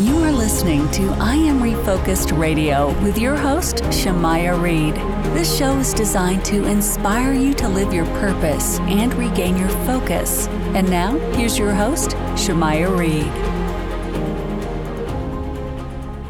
You 0.00 0.16
are 0.24 0.32
listening 0.32 0.90
to 0.92 1.10
I 1.20 1.34
Am 1.34 1.60
Refocused 1.60 2.34
Radio 2.38 2.98
with 3.02 3.18
your 3.18 3.36
host, 3.36 3.82
Shamaya 3.90 4.58
Reed. 4.58 4.94
This 5.34 5.54
show 5.58 5.76
is 5.76 5.92
designed 5.92 6.42
to 6.46 6.64
inspire 6.64 7.34
you 7.34 7.52
to 7.56 7.68
live 7.68 7.92
your 7.92 8.06
purpose 8.06 8.78
and 8.80 9.12
regain 9.12 9.58
your 9.58 9.68
focus. 9.84 10.48
And 10.74 10.88
now, 10.88 11.18
here's 11.34 11.58
your 11.58 11.74
host, 11.74 12.12
Shamaya 12.32 12.96
Reed. 12.96 13.26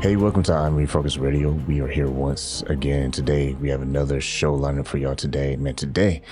Hey, 0.02 0.16
welcome 0.16 0.42
to 0.42 0.52
I'm 0.52 0.76
Refocused 0.76 1.20
Radio. 1.20 1.52
We 1.52 1.80
are 1.80 1.86
here 1.86 2.08
once 2.08 2.62
again 2.62 3.12
today. 3.12 3.54
We 3.54 3.68
have 3.68 3.82
another 3.82 4.20
show 4.20 4.58
lineup 4.58 4.88
for 4.88 4.98
y'all 4.98 5.14
today. 5.14 5.54
Man, 5.54 5.76
today 5.76 6.22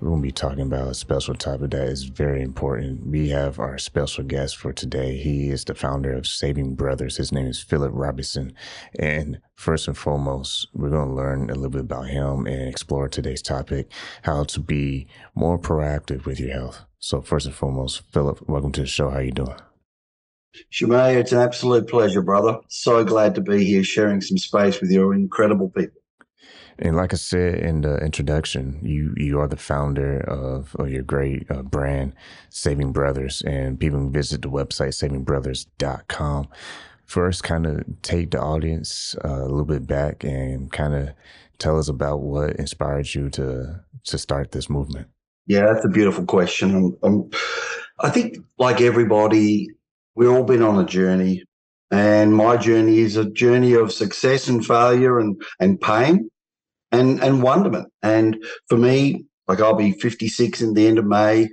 we're 0.00 0.08
going 0.08 0.22
to 0.22 0.26
be 0.26 0.32
talking 0.32 0.62
about 0.62 0.88
a 0.88 0.94
special 0.94 1.34
topic 1.34 1.72
that 1.72 1.88
is 1.88 2.04
very 2.04 2.40
important. 2.40 3.06
We 3.06 3.28
have 3.28 3.58
our 3.58 3.76
special 3.76 4.24
guest 4.24 4.56
for 4.56 4.72
today. 4.72 5.18
He 5.18 5.50
is 5.50 5.64
the 5.64 5.74
founder 5.74 6.14
of 6.14 6.26
Saving 6.26 6.74
Brothers. 6.74 7.18
His 7.18 7.32
name 7.32 7.46
is 7.46 7.62
Philip 7.62 7.92
Robinson. 7.92 8.54
And 8.98 9.40
first 9.56 9.88
and 9.88 9.98
foremost, 9.98 10.68
we're 10.72 10.88
going 10.88 11.08
to 11.08 11.14
learn 11.14 11.50
a 11.50 11.54
little 11.54 11.68
bit 11.68 11.82
about 11.82 12.08
him 12.08 12.46
and 12.46 12.66
explore 12.66 13.08
today's 13.08 13.42
topic, 13.42 13.90
how 14.22 14.44
to 14.44 14.60
be 14.60 15.06
more 15.34 15.58
proactive 15.58 16.24
with 16.24 16.40
your 16.40 16.52
health. 16.52 16.86
So 16.98 17.20
first 17.20 17.44
and 17.44 17.54
foremost, 17.54 18.02
Philip, 18.10 18.48
welcome 18.48 18.72
to 18.72 18.80
the 18.80 18.86
show. 18.86 19.10
How 19.10 19.18
are 19.18 19.22
you 19.22 19.32
doing? 19.32 19.56
Shemay, 20.72 21.16
it's 21.16 21.32
an 21.32 21.40
absolute 21.40 21.88
pleasure, 21.88 22.22
brother. 22.22 22.58
So 22.68 23.04
glad 23.04 23.34
to 23.34 23.42
be 23.42 23.64
here 23.64 23.84
sharing 23.84 24.22
some 24.22 24.38
space 24.38 24.80
with 24.80 24.90
your 24.90 25.12
incredible 25.12 25.68
people. 25.68 25.99
And 26.80 26.96
like 26.96 27.12
I 27.12 27.16
said 27.16 27.56
in 27.56 27.82
the 27.82 27.98
introduction, 27.98 28.80
you 28.82 29.12
you 29.16 29.38
are 29.38 29.46
the 29.46 29.56
founder 29.56 30.20
of, 30.20 30.74
of 30.76 30.90
your 30.90 31.02
great 31.02 31.46
uh, 31.50 31.62
brand, 31.62 32.14
Saving 32.48 32.92
Brothers, 32.92 33.42
and 33.42 33.78
people 33.78 33.98
can 33.98 34.12
visit 34.12 34.40
the 34.40 34.48
website 34.48 34.94
savingbrothers.com. 34.94 36.48
First, 37.04 37.44
kind 37.44 37.66
of 37.66 37.84
take 38.00 38.30
the 38.30 38.40
audience 38.40 39.14
uh, 39.24 39.42
a 39.42 39.48
little 39.48 39.66
bit 39.66 39.86
back 39.86 40.24
and 40.24 40.72
kind 40.72 40.94
of 40.94 41.10
tell 41.58 41.78
us 41.78 41.88
about 41.88 42.22
what 42.22 42.56
inspired 42.56 43.14
you 43.14 43.28
to 43.30 43.80
to 44.04 44.18
start 44.18 44.52
this 44.52 44.70
movement. 44.70 45.08
Yeah, 45.46 45.66
that's 45.66 45.84
a 45.84 45.88
beautiful 45.88 46.24
question. 46.24 46.74
I'm, 46.74 46.96
I'm, 47.02 47.30
I 47.98 48.08
think, 48.08 48.38
like 48.58 48.80
everybody, 48.80 49.68
we've 50.14 50.30
all 50.30 50.44
been 50.44 50.62
on 50.62 50.82
a 50.82 50.86
journey, 50.86 51.44
and 51.90 52.34
my 52.34 52.56
journey 52.56 53.00
is 53.00 53.18
a 53.18 53.28
journey 53.28 53.74
of 53.74 53.92
success 53.92 54.48
and 54.48 54.64
failure 54.64 55.18
and 55.18 55.42
and 55.58 55.78
pain 55.78 56.30
and 56.92 57.22
and 57.22 57.42
wonderment. 57.42 57.88
And 58.02 58.42
for 58.68 58.76
me, 58.76 59.24
like 59.48 59.60
I'll 59.60 59.74
be 59.74 59.92
56 59.92 60.60
in 60.60 60.74
the 60.74 60.86
end 60.86 60.98
of 60.98 61.06
May, 61.06 61.48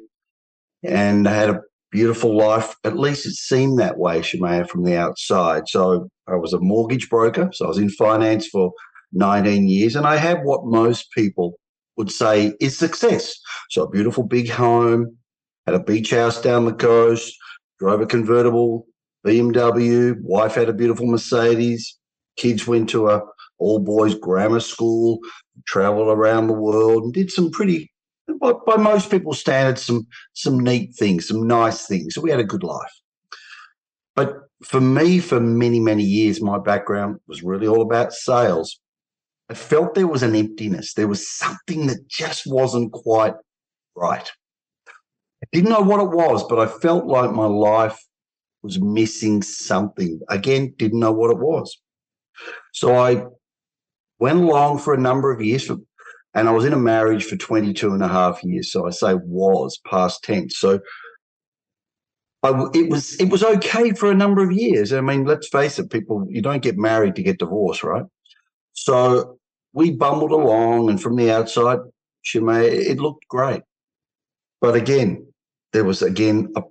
and 0.83 1.27
I 1.27 1.33
had 1.33 1.49
a 1.49 1.61
beautiful 1.91 2.35
life. 2.37 2.75
At 2.83 2.97
least 2.97 3.25
it 3.25 3.33
seemed 3.33 3.79
that 3.79 3.97
way, 3.97 4.19
Shemaya, 4.19 4.67
from 4.67 4.83
the 4.83 4.97
outside. 4.97 5.67
So 5.67 6.09
I 6.27 6.35
was 6.35 6.53
a 6.53 6.59
mortgage 6.59 7.09
broker, 7.09 7.49
so 7.53 7.65
I 7.65 7.69
was 7.69 7.77
in 7.77 7.89
finance 7.89 8.47
for 8.47 8.71
19 9.13 9.67
years, 9.67 9.95
and 9.95 10.05
I 10.05 10.17
had 10.17 10.43
what 10.43 10.65
most 10.65 11.11
people 11.11 11.53
would 11.97 12.11
say 12.11 12.53
is 12.59 12.77
success. 12.77 13.35
So 13.69 13.83
a 13.83 13.89
beautiful 13.89 14.23
big 14.23 14.49
home, 14.49 15.17
had 15.65 15.75
a 15.75 15.83
beach 15.83 16.11
house 16.11 16.41
down 16.41 16.65
the 16.65 16.73
coast, 16.73 17.35
drove 17.79 18.01
a 18.01 18.05
convertible 18.05 18.85
BMW, 19.25 20.15
wife 20.21 20.55
had 20.55 20.69
a 20.69 20.73
beautiful 20.73 21.07
Mercedes, 21.07 21.97
kids 22.37 22.67
went 22.67 22.89
to 22.89 23.09
a 23.09 23.21
all 23.57 23.79
boys 23.79 24.15
grammar 24.15 24.59
school, 24.59 25.19
traveled 25.65 26.09
around 26.09 26.47
the 26.47 26.53
world, 26.53 27.03
and 27.03 27.13
did 27.13 27.31
some 27.31 27.51
pretty, 27.51 27.91
by, 28.39 28.53
by 28.65 28.77
most 28.77 29.09
people's 29.09 29.39
standards, 29.39 29.83
some 29.83 30.07
some 30.33 30.59
neat 30.59 30.95
things, 30.95 31.27
some 31.27 31.47
nice 31.47 31.87
things. 31.87 32.13
So 32.13 32.21
we 32.21 32.31
had 32.31 32.39
a 32.39 32.45
good 32.45 32.63
life. 32.63 32.93
But 34.15 34.35
for 34.63 34.81
me, 34.81 35.19
for 35.19 35.39
many 35.39 35.79
many 35.79 36.03
years, 36.03 36.41
my 36.41 36.57
background 36.59 37.19
was 37.27 37.43
really 37.43 37.67
all 37.67 37.81
about 37.81 38.13
sales. 38.13 38.79
I 39.49 39.53
felt 39.53 39.95
there 39.95 40.07
was 40.07 40.23
an 40.23 40.35
emptiness. 40.35 40.93
There 40.93 41.07
was 41.07 41.29
something 41.29 41.87
that 41.87 42.07
just 42.07 42.43
wasn't 42.45 42.91
quite 42.91 43.33
right. 43.95 44.29
I 45.43 45.47
didn't 45.51 45.69
know 45.69 45.81
what 45.81 46.01
it 46.01 46.09
was, 46.09 46.43
but 46.49 46.59
I 46.59 46.67
felt 46.67 47.05
like 47.05 47.31
my 47.31 47.45
life 47.45 47.97
was 48.63 48.79
missing 48.81 49.41
something. 49.41 50.19
Again, 50.29 50.73
didn't 50.77 50.99
know 50.99 51.13
what 51.13 51.31
it 51.31 51.37
was. 51.37 51.79
So 52.73 52.95
I 52.95 53.23
went 54.19 54.39
along 54.39 54.79
for 54.79 54.93
a 54.93 54.99
number 54.99 55.31
of 55.31 55.41
years, 55.41 55.69
and 55.69 56.49
I 56.49 56.51
was 56.51 56.65
in 56.65 56.73
a 56.73 56.77
marriage 56.77 57.25
for 57.25 57.35
22 57.35 57.93
and 57.93 58.03
a 58.03 58.07
half 58.07 58.43
years. 58.43 58.71
So 58.71 58.87
I 58.87 58.91
say 58.91 59.15
was 59.15 59.79
past 59.85 60.23
tense. 60.23 60.57
So 60.57 60.79
I, 62.43 62.65
it 62.73 62.89
was 62.89 63.19
it 63.19 63.29
was 63.29 63.43
okay 63.43 63.91
for 63.91 64.11
a 64.11 64.15
number 64.15 64.43
of 64.43 64.51
years. 64.51 64.93
I 64.93 65.01
mean, 65.01 65.25
let's 65.25 65.47
face 65.47 65.79
it, 65.79 65.89
people, 65.89 66.25
you 66.29 66.41
don't 66.41 66.61
get 66.61 66.77
married 66.77 67.15
to 67.15 67.23
get 67.23 67.39
divorced, 67.39 67.83
right? 67.83 68.05
So 68.73 69.39
we 69.73 69.91
bumbled 69.91 70.31
along, 70.31 70.89
and 70.89 71.01
from 71.01 71.15
the 71.15 71.31
outside, 71.31 71.79
she 72.21 72.39
may 72.39 72.67
it 72.67 72.99
looked 72.99 73.27
great. 73.27 73.61
But 74.61 74.75
again, 74.75 75.27
there 75.73 75.83
was 75.83 76.01
again 76.01 76.53
a, 76.55 76.61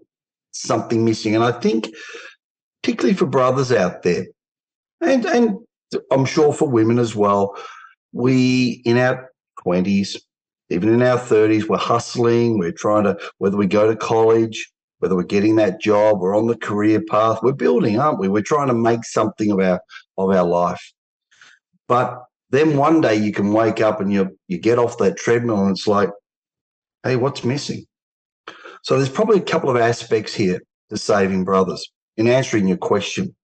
something 0.52 1.04
missing, 1.04 1.34
and 1.34 1.44
I 1.44 1.52
think, 1.52 1.88
particularly 2.82 3.16
for 3.16 3.26
brothers 3.26 3.72
out 3.72 4.02
there, 4.02 4.26
and 5.00 5.26
and 5.26 5.65
I'm 6.10 6.24
sure 6.24 6.52
for 6.52 6.68
women 6.68 6.98
as 6.98 7.14
well, 7.14 7.56
we 8.12 8.82
in 8.84 8.98
our 8.98 9.30
20s, 9.66 10.16
even 10.70 10.88
in 10.88 11.02
our 11.02 11.18
30s, 11.18 11.68
we're 11.68 11.76
hustling, 11.76 12.58
we're 12.58 12.72
trying 12.72 13.04
to, 13.04 13.16
whether 13.38 13.56
we 13.56 13.66
go 13.66 13.88
to 13.88 13.96
college, 13.96 14.70
whether 14.98 15.14
we're 15.14 15.22
getting 15.22 15.56
that 15.56 15.80
job, 15.80 16.20
we're 16.20 16.36
on 16.36 16.46
the 16.46 16.56
career 16.56 17.00
path, 17.08 17.38
we're 17.42 17.52
building, 17.52 17.98
aren't 18.00 18.18
we? 18.18 18.28
We're 18.28 18.42
trying 18.42 18.68
to 18.68 18.74
make 18.74 19.04
something 19.04 19.52
of 19.52 19.60
our 19.60 19.80
of 20.18 20.30
our 20.30 20.44
life. 20.44 20.92
But 21.86 22.22
then 22.50 22.76
one 22.76 23.00
day 23.00 23.16
you 23.16 23.32
can 23.32 23.52
wake 23.52 23.80
up 23.80 24.00
and 24.00 24.12
you 24.12 24.36
you 24.48 24.58
get 24.58 24.78
off 24.78 24.98
that 24.98 25.18
treadmill 25.18 25.62
and 25.62 25.70
it's 25.70 25.86
like, 25.86 26.10
hey, 27.04 27.16
what's 27.16 27.44
missing? 27.44 27.84
So 28.82 28.96
there's 28.96 29.08
probably 29.08 29.38
a 29.38 29.42
couple 29.42 29.70
of 29.70 29.76
aspects 29.76 30.34
here 30.34 30.60
to 30.90 30.96
saving 30.96 31.44
brothers 31.44 31.86
in 32.16 32.26
answering 32.26 32.66
your 32.66 32.76
question. 32.76 33.35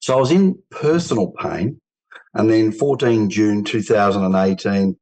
So 0.00 0.16
I 0.16 0.20
was 0.20 0.30
in 0.30 0.58
personal 0.70 1.32
pain. 1.38 1.80
And 2.34 2.48
then 2.48 2.70
14 2.70 3.28
June 3.28 3.64
2018, 3.64 4.96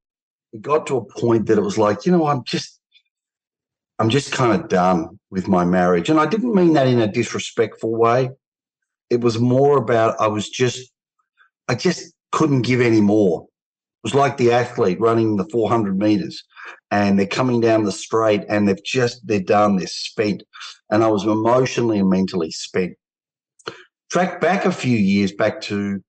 it 0.55 0.63
got 0.63 0.87
to 0.87 0.97
a 0.97 1.05
point 1.05 1.47
that 1.47 1.59
it 1.59 1.63
was 1.63 1.77
like, 1.77 2.07
you 2.07 2.13
know, 2.13 2.27
I'm 2.27 2.43
just, 2.45 2.81
I'm 3.99 4.09
just 4.09 4.33
kind 4.33 4.59
of 4.59 4.69
done. 4.69 5.19
with 5.31 5.49
my 5.49 5.65
marriage. 5.65 6.09
And 6.09 6.19
I 6.19 6.27
didn't 6.27 6.55
mean 6.55 6.73
that 6.75 6.87
in 6.87 7.01
a 7.01 7.11
disrespectful 7.11 7.95
way. 7.95 8.31
It 9.11 9.21
was 9.21 9.39
more 9.39 9.79
about 9.79 10.21
I 10.21 10.27
was 10.27 10.49
just, 10.49 10.91
I 11.69 11.75
just 11.75 12.15
couldn't 12.33 12.63
give 12.63 12.81
any 12.81 13.01
more. 13.01 13.43
It 13.43 14.05
was 14.05 14.15
like 14.15 14.37
the 14.37 14.53
athlete 14.53 15.01
running 15.01 15.37
the 15.37 15.49
400 15.51 15.99
meters 15.99 16.43
and 16.91 17.19
they're 17.19 17.27
coming 17.27 17.61
down 17.61 17.85
the 17.85 17.93
straight 17.93 18.45
and 18.49 18.69
they've 18.69 18.85
just, 18.85 19.27
they're 19.27 19.41
done, 19.41 19.77
they're 19.77 19.87
spent. 19.87 20.43
And 20.91 21.03
I 21.05 21.09
was 21.09 21.25
emotionally 21.25 21.99
and 21.99 22.09
mentally 22.09 22.51
spent. 22.51 22.93
Track 24.11 24.41
back 24.41 24.65
a 24.65 24.73
few 24.73 24.97
years 24.97 25.33
back 25.33 25.61
to 25.63 26.01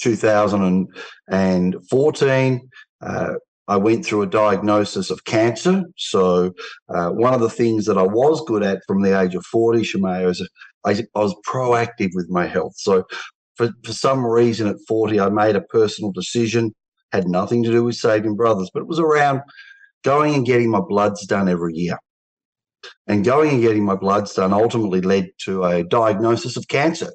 2014. 0.00 2.70
Uh, 3.00 3.32
I 3.68 3.76
went 3.76 4.06
through 4.06 4.22
a 4.22 4.28
diagnosis 4.28 5.10
of 5.10 5.24
cancer. 5.24 5.82
So, 5.96 6.52
uh, 6.88 7.10
one 7.10 7.34
of 7.34 7.40
the 7.40 7.50
things 7.50 7.86
that 7.86 7.98
I 7.98 8.04
was 8.04 8.44
good 8.46 8.62
at 8.62 8.78
from 8.86 9.02
the 9.02 9.20
age 9.20 9.34
of 9.34 9.44
40, 9.46 9.80
Shemaya, 9.80 10.30
is 10.30 10.48
I, 10.84 10.92
I 10.92 11.18
was 11.18 11.34
proactive 11.46 12.10
with 12.14 12.30
my 12.30 12.46
health. 12.46 12.74
So, 12.76 13.02
for, 13.56 13.70
for 13.84 13.92
some 13.92 14.24
reason 14.24 14.68
at 14.68 14.76
40, 14.86 15.18
I 15.18 15.28
made 15.28 15.56
a 15.56 15.62
personal 15.62 16.12
decision, 16.12 16.72
had 17.10 17.26
nothing 17.26 17.64
to 17.64 17.72
do 17.72 17.82
with 17.82 17.96
saving 17.96 18.36
brothers, 18.36 18.70
but 18.72 18.82
it 18.82 18.88
was 18.88 19.00
around 19.00 19.40
going 20.04 20.34
and 20.34 20.46
getting 20.46 20.70
my 20.70 20.80
bloods 20.80 21.26
done 21.26 21.48
every 21.48 21.74
year. 21.74 21.98
And 23.06 23.24
going 23.24 23.50
and 23.50 23.62
getting 23.62 23.84
my 23.84 23.96
bloods 23.96 24.34
done 24.34 24.52
ultimately 24.52 25.00
led 25.00 25.30
to 25.44 25.64
a 25.64 25.84
diagnosis 25.84 26.56
of 26.56 26.68
cancer. 26.68 27.12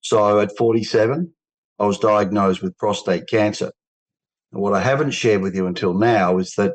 So, 0.00 0.40
at 0.40 0.56
47, 0.56 1.32
I 1.78 1.86
was 1.86 1.98
diagnosed 1.98 2.62
with 2.62 2.76
prostate 2.76 3.28
cancer. 3.28 3.72
And 4.52 4.60
what 4.60 4.74
I 4.74 4.80
haven't 4.80 5.12
shared 5.12 5.42
with 5.42 5.54
you 5.54 5.66
until 5.66 5.94
now 5.94 6.38
is 6.38 6.54
that 6.56 6.72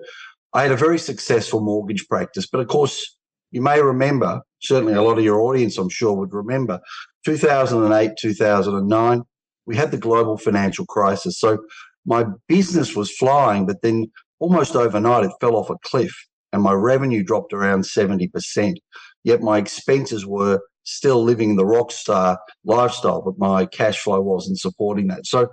I 0.54 0.64
had 0.64 0.72
a 0.72 0.78
very 0.78 0.98
successful 0.98 1.62
mortgage 1.62 2.08
practice. 2.08 2.48
But 2.48 2.62
of 2.62 2.68
course, 2.68 3.18
you 3.52 3.62
may 3.62 3.82
remember, 3.82 4.42
certainly 4.60 4.94
a 4.94 5.02
lot 5.02 5.18
of 5.18 5.24
your 5.24 5.40
audience, 5.40 5.78
I'm 5.78 5.90
sure, 5.90 6.14
would 6.14 6.34
remember 6.34 6.80
2008, 7.26 8.12
2009, 8.20 9.24
we 9.66 9.76
had 9.76 9.92
the 9.92 9.98
global 9.98 10.38
financial 10.38 10.86
crisis. 10.86 11.40
So 11.40 11.60
my 12.06 12.26
business 12.48 12.96
was 12.96 13.12
flying, 13.12 13.66
but 13.66 13.82
then 13.82 14.12
almost 14.40 14.76
overnight 14.76 15.26
it 15.26 15.32
fell 15.40 15.56
off 15.56 15.70
a 15.70 15.76
cliff 15.84 16.14
and 16.54 16.62
my 16.62 16.74
revenue 16.74 17.24
dropped 17.24 17.54
around 17.54 17.82
70%. 17.82 18.76
Yet 19.24 19.42
my 19.42 19.58
expenses 19.58 20.26
were 20.26 20.62
still 20.84 21.24
living 21.24 21.56
the 21.56 21.66
rock 21.66 21.92
star 21.92 22.40
lifestyle, 22.64 23.22
but 23.22 23.38
my 23.38 23.66
cash 23.66 24.00
flow 24.00 24.22
wasn't 24.22 24.60
supporting 24.60 25.08
that. 25.08 25.26
So 25.26 25.50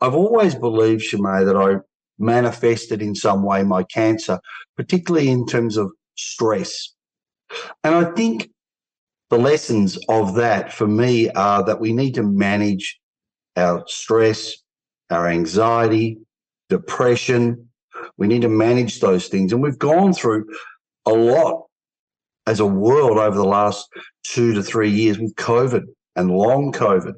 I've 0.00 0.14
always 0.14 0.54
believed, 0.54 1.02
Shemay, 1.02 1.46
that 1.46 1.56
I 1.56 1.76
manifested 2.18 3.00
in 3.00 3.14
some 3.14 3.44
way 3.44 3.62
my 3.62 3.84
cancer, 3.84 4.40
particularly 4.76 5.28
in 5.28 5.46
terms 5.46 5.76
of 5.76 5.92
stress. 6.16 6.94
And 7.84 7.94
I 7.94 8.04
think 8.12 8.50
the 9.30 9.38
lessons 9.38 9.98
of 10.08 10.34
that 10.34 10.72
for 10.72 10.86
me 10.86 11.30
are 11.30 11.64
that 11.64 11.80
we 11.80 11.92
need 11.92 12.14
to 12.14 12.22
manage 12.22 12.98
our 13.56 13.84
stress, 13.86 14.54
our 15.10 15.28
anxiety, 15.28 16.18
depression. 16.68 17.68
We 18.22 18.28
need 18.28 18.42
to 18.42 18.48
manage 18.48 19.00
those 19.00 19.26
things. 19.26 19.52
And 19.52 19.60
we've 19.60 19.80
gone 19.80 20.12
through 20.12 20.46
a 21.06 21.10
lot 21.10 21.64
as 22.46 22.60
a 22.60 22.66
world 22.66 23.18
over 23.18 23.36
the 23.36 23.44
last 23.44 23.88
two 24.22 24.54
to 24.54 24.62
three 24.62 24.90
years 24.90 25.18
with 25.18 25.34
COVID 25.34 25.82
and 26.14 26.30
long 26.30 26.70
COVID 26.70 27.14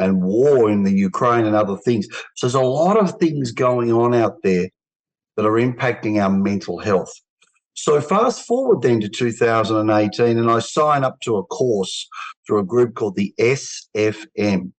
and 0.00 0.24
war 0.24 0.68
in 0.68 0.82
the 0.82 0.92
Ukraine 0.92 1.46
and 1.46 1.54
other 1.54 1.76
things. 1.76 2.08
So 2.34 2.48
there's 2.48 2.56
a 2.56 2.62
lot 2.62 2.96
of 2.96 3.16
things 3.20 3.52
going 3.52 3.92
on 3.92 4.12
out 4.12 4.38
there 4.42 4.68
that 5.36 5.46
are 5.46 5.52
impacting 5.52 6.20
our 6.20 6.30
mental 6.30 6.80
health. 6.80 7.12
So 7.74 8.00
fast 8.00 8.44
forward 8.44 8.82
then 8.82 9.00
to 9.02 9.08
2018, 9.08 10.36
and 10.36 10.50
I 10.50 10.58
sign 10.58 11.04
up 11.04 11.20
to 11.20 11.36
a 11.36 11.44
course 11.44 12.08
through 12.44 12.58
a 12.58 12.64
group 12.64 12.96
called 12.96 13.14
the 13.14 13.32
SFM. 13.38 14.72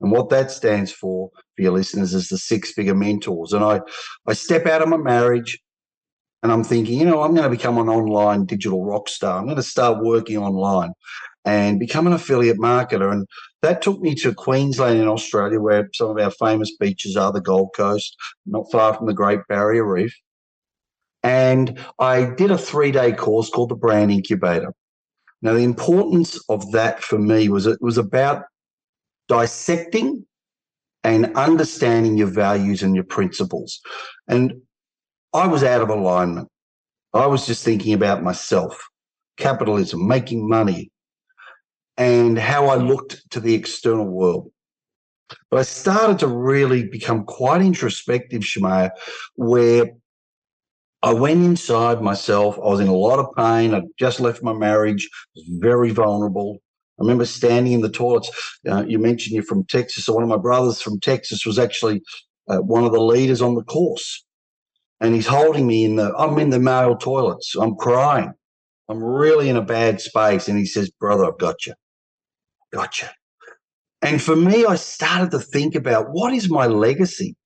And 0.00 0.10
what 0.10 0.28
that 0.30 0.50
stands 0.50 0.92
for, 0.92 1.30
for 1.56 1.62
your 1.62 1.72
listeners, 1.72 2.14
is 2.14 2.28
the 2.28 2.38
Six 2.38 2.72
Figure 2.72 2.94
Mentors. 2.94 3.52
And 3.52 3.64
I, 3.64 3.80
I 4.26 4.34
step 4.34 4.66
out 4.66 4.82
of 4.82 4.88
my 4.88 4.98
marriage 4.98 5.58
and 6.42 6.52
I'm 6.52 6.64
thinking, 6.64 7.00
you 7.00 7.06
know, 7.06 7.22
I'm 7.22 7.34
going 7.34 7.50
to 7.50 7.56
become 7.56 7.78
an 7.78 7.88
online 7.88 8.44
digital 8.44 8.84
rock 8.84 9.08
star. 9.08 9.38
I'm 9.38 9.46
going 9.46 9.56
to 9.56 9.62
start 9.62 10.04
working 10.04 10.38
online 10.38 10.92
and 11.44 11.80
become 11.80 12.06
an 12.06 12.12
affiliate 12.12 12.58
marketer. 12.58 13.10
And 13.10 13.26
that 13.62 13.80
took 13.80 14.00
me 14.00 14.14
to 14.16 14.34
Queensland 14.34 15.00
in 15.00 15.08
Australia, 15.08 15.60
where 15.60 15.88
some 15.94 16.10
of 16.10 16.18
our 16.18 16.30
famous 16.30 16.76
beaches 16.78 17.16
are 17.16 17.32
the 17.32 17.40
Gold 17.40 17.70
Coast, 17.74 18.16
not 18.44 18.70
far 18.70 18.94
from 18.94 19.06
the 19.06 19.14
Great 19.14 19.40
Barrier 19.48 19.84
Reef. 19.84 20.14
And 21.22 21.80
I 21.98 22.26
did 22.36 22.50
a 22.50 22.58
three 22.58 22.92
day 22.92 23.12
course 23.12 23.50
called 23.50 23.70
the 23.70 23.76
Brand 23.76 24.12
Incubator. 24.12 24.72
Now, 25.42 25.54
the 25.54 25.64
importance 25.64 26.38
of 26.48 26.70
that 26.72 27.02
for 27.02 27.18
me 27.18 27.48
was 27.48 27.66
it 27.66 27.78
was 27.80 27.98
about 27.98 28.44
dissecting 29.28 30.26
and 31.04 31.36
understanding 31.36 32.16
your 32.16 32.28
values 32.28 32.82
and 32.82 32.94
your 32.94 33.04
principles. 33.04 33.80
And 34.28 34.62
I 35.32 35.46
was 35.46 35.62
out 35.62 35.82
of 35.82 35.88
alignment. 35.88 36.48
I 37.14 37.26
was 37.26 37.46
just 37.46 37.64
thinking 37.64 37.94
about 37.94 38.22
myself, 38.22 38.82
capitalism, 39.36 40.06
making 40.06 40.48
money, 40.48 40.90
and 41.96 42.38
how 42.38 42.66
I 42.66 42.76
looked 42.76 43.22
to 43.30 43.40
the 43.40 43.54
external 43.54 44.06
world. 44.06 44.50
But 45.50 45.60
I 45.60 45.62
started 45.62 46.18
to 46.20 46.28
really 46.28 46.88
become 46.88 47.24
quite 47.24 47.62
introspective, 47.62 48.42
Shemaya, 48.42 48.90
where 49.34 49.90
I 51.02 51.12
went 51.12 51.44
inside 51.44 52.02
myself. 52.02 52.56
I 52.58 52.68
was 52.68 52.80
in 52.80 52.88
a 52.88 52.94
lot 52.94 53.18
of 53.18 53.34
pain. 53.36 53.74
I 53.74 53.82
just 53.98 54.20
left 54.20 54.42
my 54.42 54.52
marriage, 54.52 55.08
was 55.34 55.44
very 55.48 55.90
vulnerable. 55.90 56.58
I 56.98 57.02
remember 57.02 57.26
standing 57.26 57.72
in 57.72 57.82
the 57.82 57.90
toilets. 57.90 58.30
Uh, 58.68 58.84
you 58.86 58.98
mentioned 58.98 59.34
you're 59.34 59.42
from 59.42 59.64
Texas. 59.64 60.04
So 60.04 60.14
one 60.14 60.22
of 60.22 60.28
my 60.28 60.38
brothers 60.38 60.80
from 60.80 60.98
Texas 61.00 61.44
was 61.44 61.58
actually 61.58 62.02
uh, 62.48 62.58
one 62.58 62.84
of 62.84 62.92
the 62.92 63.00
leaders 63.00 63.42
on 63.42 63.54
the 63.54 63.64
course. 63.64 64.24
And 65.00 65.14
he's 65.14 65.26
holding 65.26 65.66
me 65.66 65.84
in 65.84 65.96
the, 65.96 66.14
I'm 66.16 66.38
in 66.38 66.50
the 66.50 66.58
male 66.58 66.96
toilets. 66.96 67.54
I'm 67.54 67.76
crying. 67.76 68.32
I'm 68.88 69.02
really 69.02 69.50
in 69.50 69.56
a 69.56 69.62
bad 69.62 70.00
space. 70.00 70.48
And 70.48 70.58
he 70.58 70.64
says, 70.64 70.90
Brother, 70.90 71.26
I've 71.26 71.38
got 71.38 71.66
you. 71.66 71.74
Gotcha. 72.72 73.12
And 74.00 74.22
for 74.22 74.36
me, 74.36 74.64
I 74.64 74.76
started 74.76 75.30
to 75.32 75.38
think 75.38 75.74
about 75.74 76.06
what 76.10 76.32
is 76.32 76.48
my 76.48 76.66
legacy? 76.66 77.36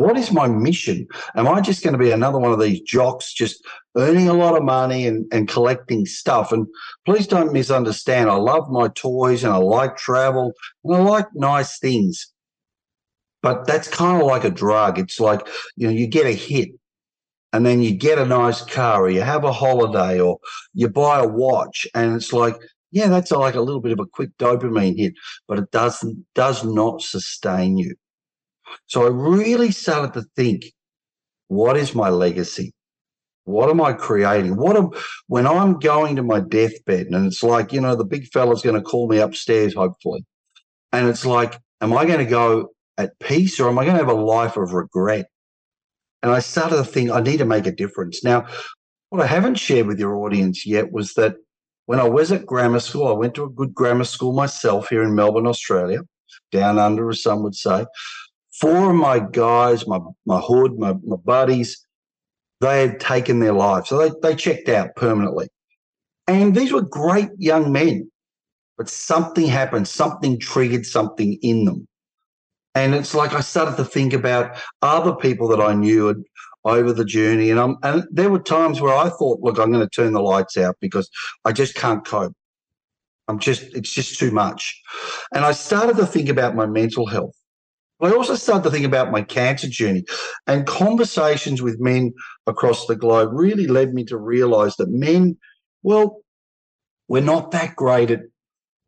What 0.00 0.16
is 0.16 0.32
my 0.32 0.48
mission? 0.48 1.06
Am 1.36 1.46
I 1.46 1.60
just 1.60 1.84
going 1.84 1.92
to 1.92 1.98
be 1.98 2.10
another 2.10 2.38
one 2.38 2.52
of 2.52 2.58
these 2.58 2.80
jocks 2.80 3.34
just 3.34 3.62
earning 3.98 4.30
a 4.30 4.32
lot 4.32 4.56
of 4.56 4.64
money 4.64 5.06
and, 5.06 5.26
and 5.30 5.46
collecting 5.46 6.06
stuff? 6.06 6.52
And 6.52 6.66
please 7.04 7.26
don't 7.26 7.52
misunderstand. 7.52 8.30
I 8.30 8.36
love 8.36 8.70
my 8.70 8.88
toys 8.94 9.44
and 9.44 9.52
I 9.52 9.58
like 9.58 9.98
travel 9.98 10.54
and 10.84 10.96
I 10.96 11.00
like 11.00 11.26
nice 11.34 11.78
things. 11.78 12.32
But 13.42 13.66
that's 13.66 13.88
kind 13.88 14.22
of 14.22 14.26
like 14.26 14.44
a 14.44 14.50
drug. 14.50 14.98
It's 14.98 15.20
like, 15.20 15.46
you 15.76 15.86
know, 15.86 15.92
you 15.92 16.06
get 16.06 16.24
a 16.24 16.32
hit 16.32 16.70
and 17.52 17.66
then 17.66 17.82
you 17.82 17.94
get 17.94 18.16
a 18.16 18.24
nice 18.24 18.62
car 18.62 19.02
or 19.02 19.10
you 19.10 19.20
have 19.20 19.44
a 19.44 19.52
holiday 19.52 20.18
or 20.18 20.38
you 20.72 20.88
buy 20.88 21.18
a 21.18 21.28
watch 21.28 21.86
and 21.94 22.16
it's 22.16 22.32
like, 22.32 22.56
yeah, 22.90 23.08
that's 23.08 23.32
like 23.32 23.54
a 23.54 23.60
little 23.60 23.82
bit 23.82 23.92
of 23.92 24.00
a 24.00 24.06
quick 24.06 24.30
dopamine 24.38 24.96
hit, 24.96 25.12
but 25.46 25.58
it 25.58 25.70
doesn't 25.72 26.24
does 26.34 26.64
not 26.64 27.02
sustain 27.02 27.76
you. 27.76 27.94
So 28.86 29.04
I 29.04 29.08
really 29.08 29.70
started 29.70 30.12
to 30.14 30.26
think, 30.36 30.64
what 31.48 31.76
is 31.76 31.94
my 31.94 32.08
legacy? 32.08 32.72
What 33.44 33.70
am 33.70 33.80
I 33.80 33.92
creating? 33.92 34.56
What 34.56 34.76
am 34.76 34.90
when 35.26 35.46
I'm 35.46 35.78
going 35.78 36.16
to 36.16 36.22
my 36.22 36.40
deathbed 36.40 37.08
and 37.08 37.26
it's 37.26 37.42
like, 37.42 37.72
you 37.72 37.80
know, 37.80 37.96
the 37.96 38.04
big 38.04 38.26
fella's 38.28 38.62
going 38.62 38.76
to 38.76 38.82
call 38.82 39.08
me 39.08 39.18
upstairs, 39.18 39.74
hopefully. 39.74 40.24
And 40.92 41.08
it's 41.08 41.26
like, 41.26 41.58
am 41.80 41.92
I 41.96 42.04
going 42.04 42.18
to 42.18 42.24
go 42.24 42.68
at 42.98 43.18
peace 43.18 43.58
or 43.58 43.68
am 43.68 43.78
I 43.78 43.84
going 43.84 43.96
to 43.96 44.04
have 44.04 44.14
a 44.14 44.20
life 44.20 44.56
of 44.56 44.72
regret? 44.72 45.26
And 46.22 46.30
I 46.30 46.38
started 46.40 46.76
to 46.76 46.84
think 46.84 47.10
I 47.10 47.20
need 47.20 47.38
to 47.38 47.44
make 47.44 47.66
a 47.66 47.72
difference. 47.72 48.22
Now, 48.22 48.46
what 49.08 49.22
I 49.22 49.26
haven't 49.26 49.56
shared 49.56 49.86
with 49.86 49.98
your 49.98 50.14
audience 50.16 50.66
yet 50.66 50.92
was 50.92 51.14
that 51.14 51.36
when 51.86 51.98
I 51.98 52.08
was 52.08 52.30
at 52.30 52.46
grammar 52.46 52.78
school, 52.78 53.08
I 53.08 53.12
went 53.12 53.34
to 53.34 53.44
a 53.44 53.50
good 53.50 53.74
grammar 53.74 54.04
school 54.04 54.32
myself 54.32 54.88
here 54.88 55.02
in 55.02 55.14
Melbourne, 55.14 55.46
Australia, 55.46 56.02
down 56.52 56.78
under, 56.78 57.08
as 57.08 57.22
some 57.22 57.42
would 57.42 57.56
say 57.56 57.86
four 58.60 58.90
of 58.90 58.96
my 58.96 59.18
guys, 59.18 59.86
my 59.86 59.98
my 60.26 60.38
hood, 60.38 60.78
my, 60.78 60.94
my 61.04 61.16
buddies, 61.16 61.86
they 62.60 62.82
had 62.82 63.00
taken 63.00 63.40
their 63.40 63.52
lives. 63.52 63.88
So 63.88 63.98
they, 63.98 64.10
they 64.22 64.36
checked 64.36 64.68
out 64.68 64.94
permanently. 64.96 65.48
And 66.26 66.54
these 66.54 66.72
were 66.72 66.82
great 66.82 67.30
young 67.38 67.72
men. 67.72 68.10
But 68.76 68.88
something 68.88 69.46
happened, 69.46 69.88
something 69.88 70.38
triggered 70.38 70.86
something 70.86 71.38
in 71.42 71.64
them. 71.64 71.86
And 72.74 72.94
it's 72.94 73.14
like 73.14 73.34
I 73.34 73.40
started 73.40 73.76
to 73.76 73.84
think 73.84 74.12
about 74.12 74.56
other 74.80 75.14
people 75.14 75.48
that 75.48 75.60
I 75.60 75.74
knew 75.74 76.24
over 76.64 76.92
the 76.92 77.04
journey. 77.04 77.50
And, 77.50 77.58
I'm, 77.58 77.76
and 77.82 78.04
there 78.10 78.30
were 78.30 78.38
times 78.38 78.80
where 78.80 78.94
I 78.94 79.08
thought, 79.08 79.40
look, 79.40 79.58
I'm 79.58 79.72
going 79.72 79.86
to 79.86 79.90
turn 79.90 80.12
the 80.12 80.22
lights 80.22 80.56
out 80.56 80.76
because 80.80 81.10
I 81.44 81.52
just 81.52 81.74
can't 81.74 82.04
cope. 82.06 82.32
I'm 83.28 83.38
just, 83.38 83.62
it's 83.74 83.92
just 83.92 84.18
too 84.18 84.30
much. 84.30 84.80
And 85.34 85.44
I 85.44 85.52
started 85.52 85.96
to 85.96 86.06
think 86.06 86.28
about 86.28 86.54
my 86.54 86.66
mental 86.66 87.06
health. 87.06 87.34
I 88.02 88.12
also 88.12 88.34
started 88.34 88.64
to 88.64 88.70
think 88.70 88.86
about 88.86 89.10
my 89.10 89.22
cancer 89.22 89.68
journey 89.68 90.04
and 90.46 90.66
conversations 90.66 91.62
with 91.62 91.80
men 91.80 92.12
across 92.46 92.86
the 92.86 92.96
globe 92.96 93.30
really 93.32 93.66
led 93.66 93.92
me 93.92 94.04
to 94.04 94.16
realize 94.16 94.76
that 94.76 94.88
men, 94.88 95.36
well, 95.82 96.22
we're 97.08 97.22
not 97.22 97.50
that 97.50 97.76
great 97.76 98.10
at 98.10 98.20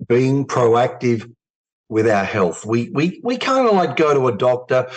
being 0.09 0.47
proactive 0.47 1.31
with 1.89 2.09
our 2.09 2.25
health. 2.25 2.65
We 2.65 2.91
we 2.91 3.21
we 3.23 3.37
kind 3.37 3.69
of 3.69 3.75
like 3.75 3.97
go 3.97 4.15
to 4.15 4.29
a 4.29 4.37
doctor 4.37 4.89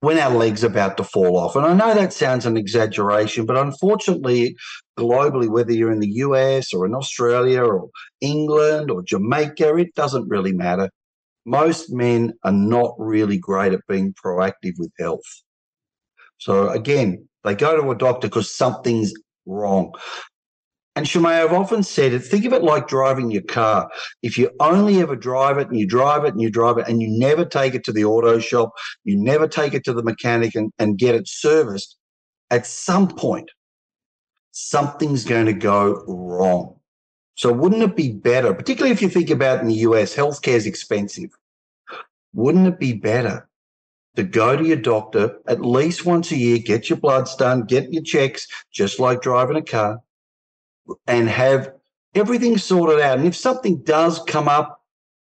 when 0.00 0.18
our 0.18 0.34
leg's 0.34 0.64
about 0.64 0.96
to 0.96 1.04
fall 1.04 1.36
off. 1.36 1.54
And 1.54 1.64
I 1.64 1.74
know 1.74 1.94
that 1.94 2.12
sounds 2.12 2.44
an 2.44 2.56
exaggeration, 2.56 3.46
but 3.46 3.56
unfortunately, 3.56 4.56
globally, 4.98 5.48
whether 5.48 5.72
you're 5.72 5.92
in 5.92 6.00
the 6.00 6.14
US 6.26 6.74
or 6.74 6.84
in 6.84 6.94
Australia 6.94 7.62
or 7.62 7.88
England 8.20 8.90
or 8.90 9.02
Jamaica, 9.02 9.76
it 9.76 9.94
doesn't 9.94 10.28
really 10.28 10.52
matter. 10.52 10.90
Most 11.44 11.92
men 11.92 12.32
are 12.44 12.52
not 12.52 12.94
really 12.98 13.38
great 13.38 13.72
at 13.72 13.86
being 13.88 14.14
proactive 14.14 14.74
with 14.78 14.92
health. 14.98 15.20
So 16.38 16.68
again, 16.68 17.28
they 17.44 17.54
go 17.54 17.80
to 17.80 17.90
a 17.90 17.96
doctor 17.96 18.28
because 18.28 18.54
something's 18.54 19.12
wrong. 19.46 19.92
And 20.94 21.06
Shemay, 21.06 21.42
I've 21.42 21.54
often 21.54 21.82
said 21.82 22.12
it, 22.12 22.20
think 22.20 22.44
of 22.44 22.52
it 22.52 22.62
like 22.62 22.86
driving 22.86 23.30
your 23.30 23.42
car. 23.42 23.90
If 24.22 24.36
you 24.36 24.50
only 24.60 25.00
ever 25.00 25.16
drive 25.16 25.56
it 25.56 25.68
and 25.68 25.78
you 25.78 25.86
drive 25.86 26.24
it 26.24 26.34
and 26.34 26.42
you 26.42 26.50
drive 26.50 26.76
it 26.76 26.86
and 26.86 27.00
you 27.00 27.08
never 27.08 27.46
take 27.46 27.74
it 27.74 27.82
to 27.84 27.92
the 27.92 28.04
auto 28.04 28.38
shop, 28.38 28.72
you 29.04 29.16
never 29.16 29.48
take 29.48 29.72
it 29.72 29.84
to 29.84 29.94
the 29.94 30.02
mechanic 30.02 30.54
and, 30.54 30.70
and 30.78 30.98
get 30.98 31.14
it 31.14 31.26
serviced, 31.26 31.96
at 32.50 32.66
some 32.66 33.08
point, 33.08 33.50
something's 34.50 35.24
going 35.24 35.46
to 35.46 35.54
go 35.54 36.04
wrong. 36.06 36.76
So 37.34 37.52
wouldn't 37.52 37.82
it 37.82 37.96
be 37.96 38.12
better, 38.12 38.52
particularly 38.54 38.92
if 38.92 39.02
you 39.02 39.08
think 39.08 39.30
about 39.30 39.60
in 39.60 39.68
the 39.68 39.74
US, 39.74 40.14
healthcare 40.14 40.54
is 40.54 40.66
expensive. 40.66 41.30
Wouldn't 42.34 42.66
it 42.66 42.78
be 42.78 42.92
better 42.92 43.48
to 44.16 44.22
go 44.22 44.56
to 44.56 44.64
your 44.64 44.76
doctor 44.76 45.38
at 45.46 45.64
least 45.64 46.04
once 46.04 46.30
a 46.30 46.36
year, 46.36 46.58
get 46.58 46.90
your 46.90 46.98
bloods 46.98 47.34
done, 47.36 47.62
get 47.62 47.92
your 47.92 48.02
checks, 48.02 48.46
just 48.70 48.98
like 48.98 49.22
driving 49.22 49.56
a 49.56 49.62
car, 49.62 50.00
and 51.06 51.28
have 51.28 51.72
everything 52.14 52.58
sorted 52.58 53.00
out. 53.00 53.18
And 53.18 53.26
if 53.26 53.36
something 53.36 53.82
does 53.82 54.22
come 54.26 54.48
up, 54.48 54.82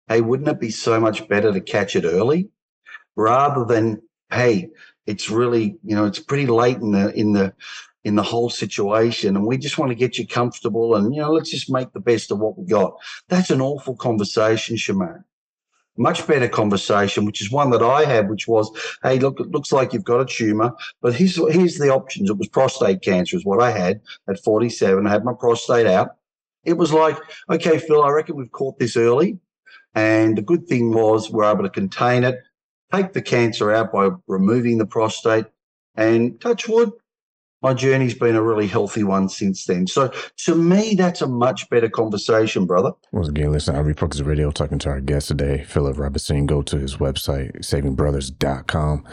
hey, 0.07 0.21
wouldn't 0.21 0.49
it 0.49 0.59
be 0.59 0.71
so 0.71 0.99
much 0.99 1.27
better 1.27 1.53
to 1.53 1.61
catch 1.61 1.95
it 1.95 2.05
early 2.05 2.49
rather 3.15 3.65
than, 3.65 4.01
hey, 4.31 4.69
it's 5.05 5.29
really, 5.29 5.77
you 5.83 5.95
know, 5.95 6.05
it's 6.05 6.19
pretty 6.19 6.47
late 6.47 6.77
in 6.77 6.91
the 6.91 7.13
in 7.13 7.33
the 7.33 7.53
in 8.03 8.15
the 8.15 8.23
whole 8.23 8.49
situation 8.49 9.35
and 9.35 9.45
we 9.45 9.57
just 9.57 9.77
want 9.77 9.89
to 9.89 9.95
get 9.95 10.17
you 10.17 10.27
comfortable 10.27 10.95
and 10.95 11.13
you 11.13 11.21
know 11.21 11.31
let's 11.31 11.51
just 11.51 11.71
make 11.71 11.91
the 11.93 11.99
best 11.99 12.31
of 12.31 12.39
what 12.39 12.57
we 12.57 12.65
got 12.65 12.93
that's 13.27 13.49
an 13.51 13.61
awful 13.61 13.95
conversation 13.95 14.75
Shemay 14.75 15.23
much 15.97 16.25
better 16.25 16.47
conversation, 16.47 17.25
which 17.25 17.41
is 17.41 17.51
one 17.51 17.69
that 17.71 17.83
I 17.83 18.05
had, 18.05 18.29
which 18.29 18.47
was, 18.47 18.71
hey, 19.03 19.19
look, 19.19 19.39
it 19.39 19.51
looks 19.51 19.71
like 19.71 19.93
you've 19.93 20.03
got 20.03 20.21
a 20.21 20.25
tumor, 20.25 20.73
but 21.01 21.13
here's, 21.13 21.35
here's 21.53 21.77
the 21.77 21.89
options. 21.89 22.29
It 22.29 22.37
was 22.37 22.47
prostate 22.47 23.01
cancer 23.01 23.35
is 23.35 23.45
what 23.45 23.61
I 23.61 23.71
had 23.71 24.01
at 24.27 24.43
47. 24.43 25.05
I 25.05 25.09
had 25.09 25.25
my 25.25 25.33
prostate 25.33 25.87
out. 25.87 26.15
It 26.63 26.73
was 26.73 26.93
like, 26.93 27.17
okay, 27.49 27.77
Phil, 27.77 28.03
I 28.03 28.09
reckon 28.09 28.35
we've 28.35 28.51
caught 28.51 28.79
this 28.79 28.95
early. 28.95 29.39
And 29.93 30.37
the 30.37 30.41
good 30.41 30.67
thing 30.67 30.93
was 30.93 31.29
we're 31.29 31.51
able 31.51 31.63
to 31.63 31.69
contain 31.69 32.23
it, 32.23 32.39
take 32.93 33.13
the 33.13 33.21
cancer 33.21 33.71
out 33.71 33.91
by 33.91 34.09
removing 34.27 34.77
the 34.77 34.85
prostate 34.85 35.45
and 35.95 36.39
touch 36.39 36.69
wood, 36.69 36.91
my 37.61 37.73
journey's 37.73 38.13
been 38.13 38.35
a 38.35 38.41
really 38.41 38.67
healthy 38.67 39.03
one 39.03 39.29
since 39.29 39.65
then. 39.65 39.87
So 39.87 40.11
to 40.45 40.55
me, 40.55 40.95
that's 40.95 41.21
a 41.21 41.27
much 41.27 41.69
better 41.69 41.89
conversation, 41.89 42.65
brother. 42.65 42.91
Once 43.11 43.29
again, 43.29 43.51
listen, 43.51 43.75
I 43.75 43.79
Refocus 43.79 44.25
Radio 44.25 44.51
talking 44.51 44.79
to 44.79 44.89
our 44.89 45.01
guest 45.01 45.27
today, 45.27 45.63
Philip 45.63 45.97
Robertson. 45.97 46.45
Go 46.45 46.61
to 46.63 46.77
his 46.77 46.97
website, 46.97 47.59
savingbrothers.com. 47.59 49.05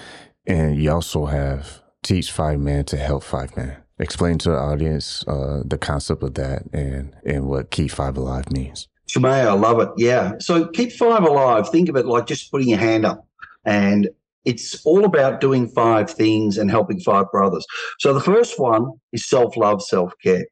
And 0.47 0.83
you 0.83 0.91
also 0.91 1.27
have 1.27 1.83
Teach 2.03 2.33
Five 2.33 2.59
Man 2.59 2.85
to 2.87 2.97
Help 2.97 3.23
Five 3.23 3.57
Man. 3.57 3.77
Explain 3.99 4.39
to 4.39 4.51
the 4.51 4.57
audience 4.57 5.27
uh, 5.27 5.63
the 5.65 5.77
concept 5.77 6.23
of 6.23 6.35
that 6.35 6.63
and, 6.73 7.15
and 7.27 7.47
what 7.47 7.71
Keep 7.71 7.91
Five 7.91 8.17
Alive 8.17 8.51
means. 8.51 8.89
Shemay, 9.09 9.47
I 9.47 9.53
love 9.53 9.81
it. 9.81 9.89
Yeah. 9.97 10.35
So 10.39 10.69
keep 10.69 10.93
five 10.93 11.23
alive. 11.23 11.71
Think 11.71 11.89
of 11.89 11.97
it 11.97 12.05
like 12.05 12.27
just 12.27 12.51
putting 12.51 12.69
your 12.69 12.79
hand 12.79 13.07
up 13.07 13.27
and 13.65 14.09
it's 14.45 14.85
all 14.85 15.05
about 15.05 15.41
doing 15.41 15.69
five 15.69 16.11
things 16.11 16.59
and 16.59 16.71
helping 16.71 17.01
five 17.01 17.27
brothers. 17.31 17.67
So 17.99 18.13
the 18.13 18.21
first 18.21 18.59
one 18.59 18.93
is 19.13 19.29
self 19.29 19.57
love, 19.57 19.83
self 19.83 20.13
care. 20.23 20.47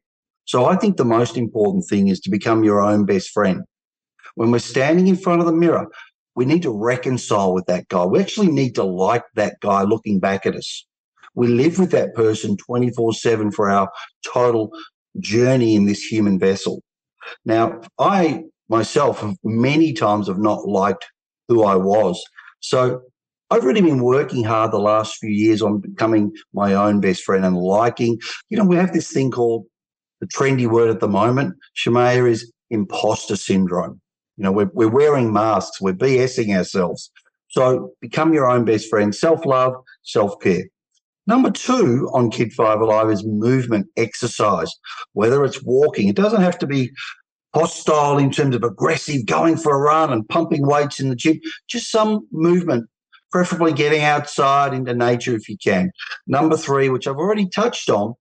So 0.45 0.65
I 0.65 0.75
think 0.75 0.97
the 0.97 1.05
most 1.05 1.37
important 1.37 1.85
thing 1.89 2.07
is 2.07 2.19
to 2.21 2.29
become 2.29 2.63
your 2.63 2.81
own 2.81 3.05
best 3.05 3.29
friend. 3.31 3.63
When 4.35 4.51
we're 4.51 4.59
standing 4.59 5.07
in 5.07 5.17
front 5.17 5.41
of 5.41 5.47
the 5.47 5.53
mirror, 5.53 5.87
we 6.35 6.45
need 6.45 6.61
to 6.61 6.71
reconcile 6.71 7.53
with 7.53 7.65
that 7.65 7.87
guy. 7.87 8.05
We 8.05 8.19
actually 8.19 8.51
need 8.51 8.75
to 8.75 8.83
like 8.83 9.23
that 9.35 9.59
guy 9.61 9.81
looking 9.81 10.19
back 10.19 10.45
at 10.45 10.55
us. 10.55 10.85
We 11.33 11.47
live 11.47 11.79
with 11.79 11.91
that 11.91 12.13
person 12.15 12.55
24 12.57 13.13
7 13.13 13.51
for 13.51 13.69
our 13.69 13.89
total 14.25 14.71
journey 15.19 15.75
in 15.75 15.85
this 15.85 16.03
human 16.03 16.39
vessel. 16.39 16.83
Now, 17.45 17.81
I 17.99 18.43
myself 18.69 19.21
have 19.21 19.35
many 19.43 19.93
times 19.93 20.27
have 20.27 20.39
not 20.39 20.67
liked 20.67 21.05
who 21.47 21.63
I 21.63 21.75
was. 21.75 22.23
So 22.59 23.01
I've 23.49 23.63
really 23.63 23.81
been 23.81 24.03
working 24.03 24.43
hard 24.43 24.71
the 24.71 24.79
last 24.79 25.17
few 25.17 25.29
years 25.29 25.61
on 25.61 25.79
becoming 25.79 26.33
my 26.53 26.73
own 26.73 26.99
best 26.99 27.23
friend 27.23 27.45
and 27.45 27.57
liking. 27.57 28.19
You 28.49 28.57
know, 28.57 28.65
we 28.65 28.75
have 28.75 28.93
this 28.93 29.09
thing 29.09 29.31
called 29.31 29.65
the 30.19 30.27
trendy 30.27 30.69
word 30.69 30.89
at 30.89 30.99
the 30.99 31.07
moment, 31.07 31.55
Shemaya, 31.75 32.29
is 32.29 32.51
imposter 32.69 33.37
syndrome. 33.37 34.01
You 34.35 34.43
know, 34.43 34.51
we're, 34.51 34.69
we're 34.73 34.89
wearing 34.89 35.31
masks, 35.31 35.79
we're 35.79 35.93
BSing 35.93 36.55
ourselves. 36.55 37.09
So 37.49 37.91
become 38.01 38.33
your 38.33 38.49
own 38.49 38.65
best 38.65 38.89
friend, 38.89 39.15
self 39.15 39.45
love, 39.45 39.73
self 40.03 40.39
care. 40.41 40.65
Number 41.25 41.49
two 41.49 42.09
on 42.13 42.31
Keep 42.31 42.53
Five 42.53 42.81
Alive 42.81 43.09
is 43.09 43.25
movement, 43.25 43.87
exercise, 43.95 44.73
whether 45.13 45.43
it's 45.45 45.63
walking. 45.63 46.09
It 46.09 46.15
doesn't 46.15 46.41
have 46.41 46.57
to 46.59 46.67
be 46.67 46.91
hostile 47.53 48.17
in 48.17 48.31
terms 48.31 48.55
of 48.55 48.63
aggressive, 48.63 49.25
going 49.25 49.55
for 49.55 49.73
a 49.73 49.79
run 49.79 50.11
and 50.11 50.27
pumping 50.27 50.67
weights 50.67 50.99
in 50.99 51.09
the 51.09 51.15
gym, 51.15 51.39
just 51.69 51.89
some 51.89 52.27
movement 52.31 52.89
preferably 53.31 53.73
getting 53.73 54.03
outside 54.03 54.73
into 54.73 54.93
nature 54.93 55.35
if 55.35 55.49
you 55.49 55.57
can. 55.57 55.91
Number 56.27 56.57
three, 56.57 56.89
which 56.89 57.07
I've 57.07 57.17
already 57.17 57.47
touched 57.49 57.89
on, 57.89 58.15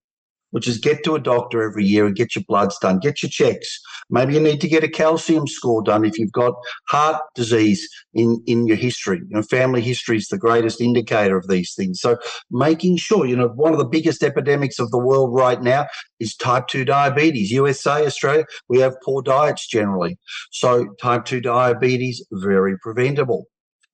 which 0.50 0.68
is 0.68 0.78
get 0.78 1.04
to 1.04 1.14
a 1.14 1.20
doctor 1.20 1.62
every 1.62 1.84
year 1.84 2.06
and 2.06 2.16
get 2.16 2.34
your 2.34 2.44
bloods 2.48 2.78
done, 2.78 2.98
get 2.98 3.22
your 3.22 3.30
checks. 3.30 3.78
Maybe 4.08 4.34
you 4.34 4.40
need 4.40 4.60
to 4.60 4.68
get 4.68 4.84
a 4.84 4.88
calcium 4.88 5.46
score 5.46 5.82
done 5.82 6.04
if 6.04 6.18
you've 6.18 6.32
got 6.32 6.54
heart 6.88 7.20
disease 7.34 7.86
in, 8.14 8.42
in 8.46 8.66
your 8.66 8.76
history. 8.76 9.18
You 9.18 9.36
know, 9.36 9.42
family 9.42 9.82
history 9.82 10.16
is 10.16 10.28
the 10.28 10.38
greatest 10.38 10.80
indicator 10.80 11.36
of 11.36 11.48
these 11.48 11.75
things. 11.75 12.00
So 12.00 12.16
making 12.50 12.96
sure, 12.96 13.26
you 13.26 13.36
know, 13.36 13.48
one 13.48 13.72
of 13.72 13.78
the 13.78 13.84
biggest 13.84 14.22
epidemics 14.22 14.78
of 14.78 14.90
the 14.90 14.98
world 14.98 15.34
right 15.34 15.60
now 15.60 15.86
is 16.20 16.34
type 16.34 16.68
2 16.68 16.84
diabetes. 16.84 17.50
USA, 17.50 18.06
Australia, 18.06 18.46
we 18.68 18.78
have 18.80 18.94
poor 19.04 19.22
diets 19.22 19.66
generally. 19.66 20.18
So 20.52 20.86
type 21.02 21.25
2 21.25 21.40
diabetes, 21.40 22.25
very 22.32 22.78
preventable. 22.78 23.46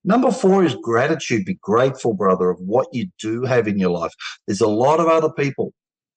Number 0.04 0.32
four 0.32 0.64
is 0.64 0.74
gratitude. 0.82 1.44
Be 1.44 1.58
grateful, 1.62 2.14
brother, 2.14 2.50
of 2.50 2.58
what 2.60 2.88
you 2.92 3.06
do 3.20 3.44
have 3.44 3.68
in 3.68 3.78
your 3.78 3.90
life. 3.90 4.12
There's 4.46 4.60
a 4.60 4.68
lot 4.68 5.00
of 5.00 5.06
other 5.06 5.30
people. 5.30 5.72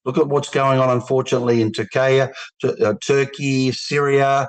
Look 0.05 0.17
at 0.17 0.27
what's 0.27 0.49
going 0.49 0.79
on, 0.79 0.89
unfortunately, 0.89 1.61
in 1.61 1.71
Turkey, 1.71 2.21
uh, 2.63 2.93
Turkey, 3.05 3.71
Syria, 3.71 4.47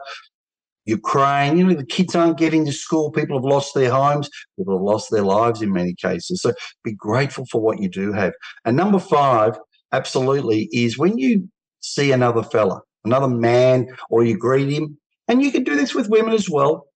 Ukraine. 0.84 1.58
You 1.58 1.66
know, 1.66 1.74
the 1.74 1.84
kids 1.84 2.14
aren't 2.14 2.38
getting 2.38 2.64
to 2.66 2.72
school. 2.72 3.10
People 3.10 3.38
have 3.38 3.44
lost 3.44 3.74
their 3.74 3.90
homes. 3.90 4.28
People 4.58 4.76
have 4.78 4.82
lost 4.82 5.10
their 5.10 5.22
lives 5.22 5.62
in 5.62 5.72
many 5.72 5.94
cases. 5.94 6.40
So 6.42 6.52
be 6.84 6.92
grateful 6.92 7.46
for 7.50 7.60
what 7.60 7.80
you 7.80 7.88
do 7.88 8.12
have. 8.12 8.32
And 8.64 8.76
number 8.76 8.98
five, 8.98 9.58
absolutely, 9.92 10.68
is 10.72 10.98
when 10.98 11.18
you 11.18 11.48
see 11.80 12.12
another 12.12 12.42
fella, 12.42 12.80
another 13.04 13.28
man, 13.28 13.88
or 14.10 14.24
you 14.24 14.36
greet 14.36 14.70
him, 14.70 14.98
and 15.28 15.42
you 15.42 15.50
can 15.50 15.64
do 15.64 15.74
this 15.74 15.94
with 15.94 16.08
women 16.08 16.32
as 16.32 16.48
well 16.48 16.86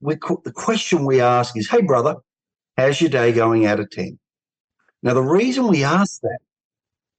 we, 0.00 0.14
the 0.14 0.52
question 0.54 1.04
we 1.04 1.20
ask 1.20 1.56
is, 1.56 1.68
hey, 1.68 1.82
brother, 1.82 2.16
how's 2.76 3.00
your 3.00 3.10
day 3.10 3.32
going 3.32 3.66
out 3.66 3.80
of 3.80 3.90
10? 3.90 4.18
Now, 5.02 5.14
the 5.14 5.22
reason 5.22 5.68
we 5.68 5.84
ask 5.84 6.20
that, 6.22 6.38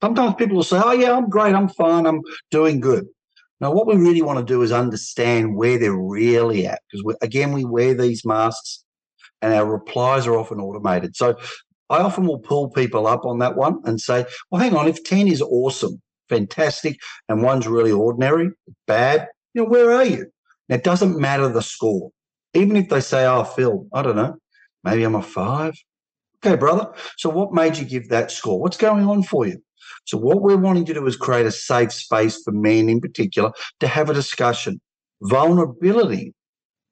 sometimes 0.02 0.36
people 0.36 0.58
will 0.58 0.64
say, 0.64 0.82
oh, 0.84 0.92
yeah, 0.92 1.16
I'm 1.16 1.30
great, 1.30 1.56
I'm 1.56 1.70
fine, 1.70 2.06
I'm 2.06 2.22
doing 2.52 2.80
good. 2.80 3.06
Now, 3.62 3.72
what 3.72 3.88
we 3.88 3.96
really 3.96 4.22
want 4.22 4.40
to 4.40 4.46
do 4.46 4.62
is 4.62 4.72
understand 4.72 5.56
where 5.56 5.78
they're 5.78 5.94
really 5.94 6.66
at, 6.66 6.82
because 6.90 7.18
again, 7.22 7.52
we 7.52 7.66
wear 7.66 7.94
these 7.94 8.26
masks 8.26 8.84
and 9.42 9.54
our 9.54 9.66
replies 9.66 10.28
are 10.28 10.38
often 10.38 10.60
automated. 10.60 11.16
So 11.16 11.38
I 11.90 11.98
often 11.98 12.26
will 12.26 12.40
pull 12.40 12.70
people 12.70 13.08
up 13.08 13.26
on 13.26 13.40
that 13.40 13.56
one 13.58 13.82
and 13.84 14.00
say, 14.00 14.26
well, 14.50 14.62
hang 14.62 14.76
on, 14.76 14.88
if 14.88 15.04
10 15.04 15.28
is 15.28 15.42
awesome, 15.42 16.02
fantastic, 16.30 17.00
and 17.28 17.42
one's 17.42 17.68
really 17.68 17.92
ordinary, 17.92 18.50
bad, 18.88 19.28
you 19.54 19.64
know, 19.64 19.70
where 19.70 19.92
are 19.92 20.06
you? 20.06 20.28
It 20.70 20.84
doesn't 20.84 21.20
matter 21.20 21.50
the 21.50 21.62
score 21.62 22.12
even 22.54 22.76
if 22.76 22.90
they 22.90 23.02
say, 23.02 23.26
oh, 23.26 23.44
Phil, 23.44 23.88
I 23.94 24.02
don't 24.02 24.16
know, 24.16 24.38
maybe 24.84 25.04
I'm 25.04 25.16
a 25.16 25.22
five. 25.22 25.74
Okay, 26.44 26.56
brother. 26.56 26.92
So 27.18 27.30
what 27.30 27.54
made 27.54 27.78
you 27.78 27.86
give 27.86 28.10
that 28.10 28.32
score? 28.32 28.60
What's 28.60 28.78
going 28.78 29.06
on 29.06 29.24
for 29.24 29.46
you? 29.46 29.62
So 30.06 30.18
what 30.18 30.42
we're 30.42 30.58
wanting 30.58 30.86
to 30.86 30.94
do 30.94 31.06
is 31.06 31.18
create 31.18 31.46
a 31.46 31.52
safe 31.52 31.92
space 31.92 32.42
for 32.44 32.52
men 32.52 32.90
in 32.90 33.02
particular 33.02 33.52
to 33.82 33.88
have 33.88 34.10
a 34.10 34.14
discussion. 34.14 34.80
Vulnerability 35.22 36.34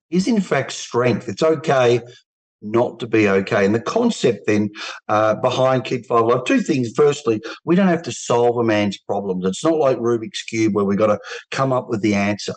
is 0.10 0.28
in 0.28 0.42
fact 0.42 0.74
strength. 0.74 1.30
It's 1.30 1.44
okay 1.44 2.02
not 2.62 3.00
to 3.00 3.08
be 3.08 3.30
okay. 3.30 3.66
And 3.66 3.76
the 3.76 3.80
concept 3.80 4.48
then 4.48 4.70
uh, 5.08 5.36
behind 5.36 5.86
Keep 5.86 6.08
Five 6.08 6.24
Alive, 6.24 6.44
two 6.46 6.62
things. 6.62 6.92
Firstly, 6.96 7.42
we 7.66 7.76
don't 7.76 7.88
have 7.88 8.04
to 8.04 8.12
solve 8.12 8.58
a 8.58 8.64
man's 8.64 8.98
problems. 8.98 9.46
It's 9.46 9.64
not 9.64 9.78
like 9.78 9.98
Rubik's 9.98 10.44
Cube 10.44 10.76
where 10.76 10.86
we've 10.86 10.98
got 10.98 11.08
to 11.08 11.20
come 11.52 11.72
up 11.72 11.90
with 11.90 12.02
the 12.02 12.16
answer. 12.16 12.54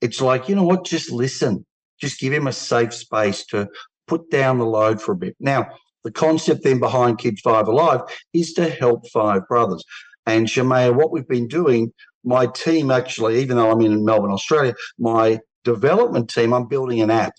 it's 0.00 0.20
like, 0.20 0.48
you 0.48 0.54
know 0.54 0.64
what, 0.64 0.84
just 0.84 1.10
listen. 1.10 1.64
Just 2.00 2.20
give 2.20 2.32
him 2.32 2.46
a 2.46 2.52
safe 2.52 2.94
space 2.94 3.44
to 3.46 3.68
put 4.06 4.30
down 4.30 4.58
the 4.58 4.66
load 4.66 5.00
for 5.00 5.12
a 5.12 5.16
bit. 5.16 5.36
Now, 5.40 5.68
the 6.04 6.12
concept 6.12 6.62
then 6.62 6.78
behind 6.78 7.18
Keep 7.18 7.40
Five 7.40 7.66
Alive 7.66 8.00
is 8.32 8.52
to 8.54 8.68
help 8.68 9.08
five 9.08 9.46
brothers. 9.48 9.82
And 10.24 10.46
Shamaya, 10.46 10.94
what 10.94 11.10
we've 11.10 11.26
been 11.26 11.48
doing, 11.48 11.92
my 12.24 12.46
team 12.46 12.90
actually, 12.90 13.40
even 13.40 13.56
though 13.56 13.70
I'm 13.70 13.80
in 13.80 14.04
Melbourne, 14.04 14.32
Australia, 14.32 14.74
my 14.98 15.40
development 15.64 16.30
team, 16.30 16.52
I'm 16.52 16.68
building 16.68 17.00
an 17.00 17.10
app. 17.10 17.32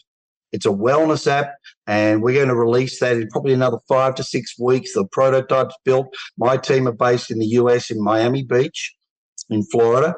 It's 0.54 0.66
a 0.66 0.70
wellness 0.70 1.28
app, 1.28 1.54
and 1.88 2.22
we're 2.22 2.34
going 2.34 2.48
to 2.48 2.56
release 2.56 3.00
that 3.00 3.18
in 3.18 3.28
probably 3.30 3.54
another 3.54 3.80
five 3.88 4.16
to 4.16 4.24
six 4.24 4.58
weeks. 4.58 4.94
The 4.94 5.06
prototype's 5.06 5.76
built. 5.84 6.08
My 6.38 6.56
team 6.56 6.88
are 6.88 6.94
based 6.94 7.32
in 7.32 7.40
the 7.40 7.48
US 7.48 7.92
in 7.92 8.02
Miami 8.02 8.44
Beach 8.44 8.97
in 9.50 9.63
Florida. 9.63 10.16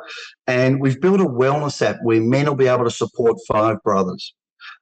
And 0.47 0.79
we've 0.79 0.99
built 0.99 1.21
a 1.21 1.25
wellness 1.25 1.81
app 1.81 1.97
where 2.03 2.21
men 2.21 2.47
will 2.47 2.55
be 2.55 2.67
able 2.67 2.85
to 2.85 2.91
support 2.91 3.37
five 3.47 3.81
brothers. 3.83 4.33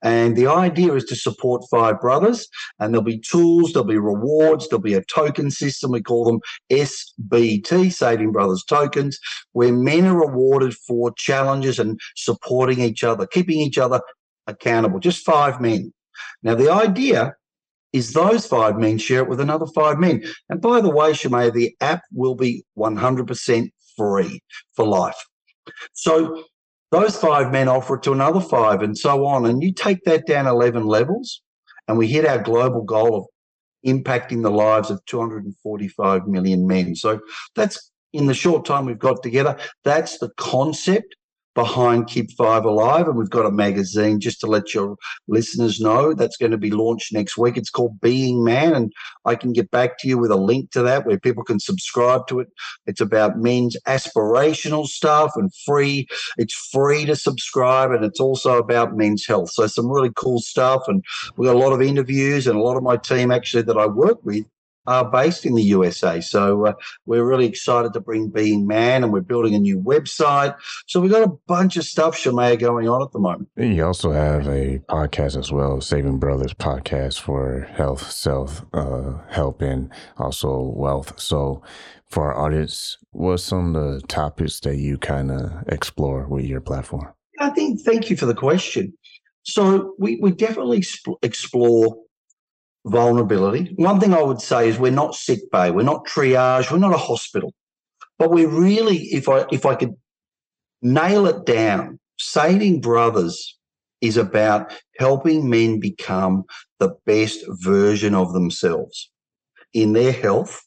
And 0.04 0.36
the 0.36 0.48
idea 0.48 0.94
is 0.94 1.06
to 1.06 1.16
support 1.16 1.63
five 1.72 2.00
brothers, 2.00 2.48
and 2.80 2.94
there'll 2.94 3.04
be 3.04 3.20
tools, 3.20 3.74
there'll 3.74 3.88
be 3.88 3.98
rewards, 3.98 4.68
there'll 4.68 4.82
be 4.82 4.94
a 4.94 5.04
token 5.04 5.50
system. 5.50 5.92
We 5.92 6.01
call 6.01 6.25
them 6.25 6.39
SBT, 6.72 7.92
Saving 7.92 8.32
Brothers 8.32 8.63
Tokens, 8.63 9.20
where 9.54 9.74
men 9.74 10.06
are 10.06 10.20
rewarded 10.20 10.75
for 10.75 11.12
challenges 11.13 11.80
and 11.80 12.00
supporting 12.16 12.80
each 12.80 13.04
other, 13.04 13.25
keeping 13.25 13.60
each 13.60 13.77
other 13.77 14.01
accountable. 14.46 15.00
Just 15.00 15.25
five 15.25 15.60
men. 15.60 15.94
Now, 16.44 16.56
the 16.56 16.72
idea 16.72 17.36
is 17.94 18.13
those 18.13 18.46
five 18.46 18.77
men 18.77 18.98
share 18.98 19.22
it 19.22 19.30
with 19.30 19.39
another 19.39 19.66
five 19.68 19.98
men. 19.98 20.24
And 20.50 20.62
by 20.62 20.82
the 20.82 20.89
way, 20.89 21.12
Shemaya, 21.12 21.54
the 21.54 21.75
app 21.82 22.04
will 22.13 22.36
be 22.36 22.63
100% 22.77 23.72
free 23.98 24.42
for 24.75 24.86
life. 24.86 25.18
So 25.94 26.44
those 26.92 27.18
five 27.18 27.51
men 27.51 27.68
offer 27.68 27.96
it 27.96 28.04
to 28.04 28.13
another 28.13 28.39
five 28.39 28.82
and 28.82 28.98
so 28.98 29.25
on. 29.25 29.46
And 29.46 29.62
you 29.62 29.74
take 29.74 30.04
that 30.06 30.25
down 30.25 30.48
11 30.48 30.86
levels, 30.86 31.42
and 31.88 31.98
we 31.98 32.08
hit 32.08 32.25
our 32.25 32.42
global 32.42 32.84
goal 32.84 33.16
of 33.18 33.25
impacting 33.86 34.44
the 34.44 34.51
lives 34.51 34.89
of 34.89 35.04
245 35.06 36.27
million 36.27 36.66
men. 36.68 36.96
So 36.96 37.20
that's 37.56 37.92
in 38.13 38.27
the 38.27 38.34
short 38.34 38.66
time 38.66 38.86
we've 38.86 38.98
got 38.98 39.22
together. 39.22 39.58
That's 39.84 40.18
the 40.20 40.30
concept 40.38 41.17
behind 41.58 42.06
Keep 42.06 42.34
Five 42.34 42.66
Alive. 42.66 43.08
And 43.08 43.18
we've 43.18 43.32
got 43.32 43.48
a 43.48 43.52
magazine 43.52 44.20
just 44.20 44.40
to 44.42 44.46
let 44.46 44.76
your 44.76 44.96
listeners 45.28 45.82
know 45.82 46.14
that's 46.14 46.38
going 46.38 46.52
to 46.52 46.58
be 46.58 46.70
launched 46.70 47.12
next 47.12 47.36
week. 47.36 47.58
It's 47.58 47.72
called 47.72 48.00
Being 48.00 48.44
Man. 48.44 48.76
And 48.76 48.94
I 49.26 49.34
can 49.34 49.54
get 49.54 49.72
back 49.72 49.98
to 50.00 50.08
you 50.08 50.20
with 50.20 50.30
a 50.30 50.36
link 50.36 50.70
to 50.72 50.84
that 50.84 51.08
where 51.08 51.20
people 51.20 51.44
can 51.44 51.60
subscribe 51.60 52.28
to 52.28 52.42
it. 52.42 52.50
It's 52.86 53.02
about 53.02 53.40
men's 53.40 53.76
aspirational 53.88 54.86
stuff 54.86 55.32
and 55.36 55.52
free. 55.66 56.08
It's 56.38 56.54
free 56.72 57.06
to 57.06 57.16
subscribe. 57.16 57.90
And 57.90 58.06
it's 58.06 58.20
also 58.20 58.60
about 58.60 58.96
men's 58.96 59.26
health. 59.26 59.50
So 59.52 59.66
some 59.66 59.90
really 59.90 60.12
cool 60.16 60.40
stuff. 60.40 60.84
And 60.88 61.04
we've 61.38 61.48
got 61.48 61.56
a 61.56 61.60
lot 61.60 61.74
of 61.74 61.82
interviews 61.82 62.46
and 62.46 62.56
a 62.56 62.62
lot 62.62 62.78
of 62.78 62.84
my 62.84 62.98
team 62.98 63.32
actually 63.32 63.64
that 63.64 63.80
I 63.80 63.88
work 63.88 64.24
with 64.24 64.46
are 64.88 65.10
based 65.10 65.46
in 65.46 65.53
the 65.53 65.63
USA. 65.63 66.22
So 66.22 66.65
uh, 66.65 66.74
we're 67.06 67.25
really 67.25 67.46
excited 67.46 67.94
to 67.94 68.00
bring 68.00 68.29
Being 68.29 68.65
Man, 68.65 69.03
and 69.03 69.13
we're 69.13 69.22
building 69.22 69.53
a 69.53 69.60
new 69.60 69.79
website. 69.79 70.56
So 70.88 71.00
we've 71.00 71.12
got 71.12 71.24
a 71.24 71.34
bunch 71.48 71.77
of 71.77 71.84
stuff, 71.84 72.17
Shamaya, 72.17 72.58
going 72.60 72.88
on 72.88 73.01
at 73.01 73.12
the 73.12 73.20
moment. 73.20 73.50
And 73.58 73.75
you 73.75 73.86
also 73.86 74.12
have 74.12 74.48
a 74.48 74.79
podcast 74.89 75.38
as 75.38 75.51
well, 75.51 75.82
Saving 75.82 76.17
Brothers 76.17 76.53
podcast 76.53 77.20
for 77.20 77.67
health, 77.74 78.10
self 78.10 78.65
uh, 78.74 79.17
help, 79.29 79.62
and 79.62 79.91
also 80.17 80.74
wealth. 80.75 81.20
So 81.20 81.62
for 82.10 82.34
our 82.34 82.46
audience, 82.46 82.98
what's 83.12 83.44
some 83.44 83.75
of 83.75 84.01
the 84.01 84.08
topics 84.08 84.62
that 84.62 84.77
you 84.77 84.98
kind 84.98 85.32
of 85.32 85.51
explore 85.67 86.27
with 86.27 86.46
your 86.46 86.62
platform? 86.62 87.10
I 87.39 87.50
think, 87.50 87.82
thank 87.82 88.10
you 88.10 88.15
for 88.15 88.25
the 88.25 88.34
question. 88.34 88.98
So 89.44 89.96
we, 89.98 90.20
we 90.22 90.32
definitely 90.32 90.84
explore 91.22 91.98
vulnerability. 92.90 93.74
One 93.76 94.00
thing 94.00 94.14
I 94.14 94.22
would 94.22 94.42
say 94.42 94.70
is 94.70 94.80
we're 94.80 94.92
not 94.92 95.16
sick 95.16 95.40
bay, 95.52 95.72
we're 95.72 95.84
not 95.84 96.06
triage, 96.06 96.72
we're 96.72 96.78
not 96.78 96.94
a 96.94 96.98
hospital, 96.98 97.54
but 98.18 98.32
we're 98.32 98.50
really, 98.50 98.98
if 98.98 99.30
I 99.30 99.46
if 99.52 99.66
I 99.66 99.76
could 99.76 99.96
nail 100.82 101.26
it 101.28 101.46
down, 101.46 102.00
saving 102.18 102.82
brothers 102.82 103.58
is 104.02 104.18
about 104.18 104.74
helping 104.98 105.50
men 105.50 105.80
become 105.80 106.44
the 106.80 106.96
best 107.06 107.40
version 107.64 108.14
of 108.14 108.34
themselves 108.34 109.12
in 109.74 109.94
their 109.94 110.12
health, 110.12 110.64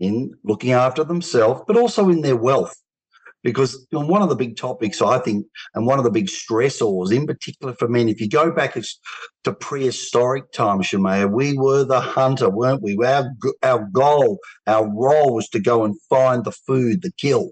in 0.00 0.32
looking 0.44 0.72
after 0.72 1.04
themselves, 1.04 1.62
but 1.66 1.76
also 1.76 2.08
in 2.08 2.22
their 2.22 2.36
wealth 2.36 2.74
because 3.42 3.86
one 3.90 4.22
of 4.22 4.28
the 4.28 4.36
big 4.36 4.56
topics 4.56 5.02
I 5.02 5.18
think, 5.18 5.46
and 5.74 5.86
one 5.86 5.98
of 5.98 6.04
the 6.04 6.10
big 6.10 6.26
stressors, 6.26 7.12
in 7.12 7.26
particular 7.26 7.74
for 7.74 7.88
men, 7.88 8.08
if 8.08 8.20
you 8.20 8.28
go 8.28 8.50
back 8.50 8.76
to 9.44 9.52
prehistoric 9.52 10.52
times, 10.52 10.86
Shamaya, 10.86 11.30
we 11.30 11.56
were 11.56 11.84
the 11.84 12.00
hunter, 12.00 12.48
weren't 12.48 12.82
we? 12.82 12.96
Our 13.04 13.32
our 13.62 13.88
goal, 13.92 14.38
our 14.66 14.84
role 14.86 15.34
was 15.34 15.48
to 15.50 15.60
go 15.60 15.84
and 15.84 16.00
find 16.08 16.44
the 16.44 16.52
food, 16.52 17.02
the 17.02 17.12
kill, 17.18 17.50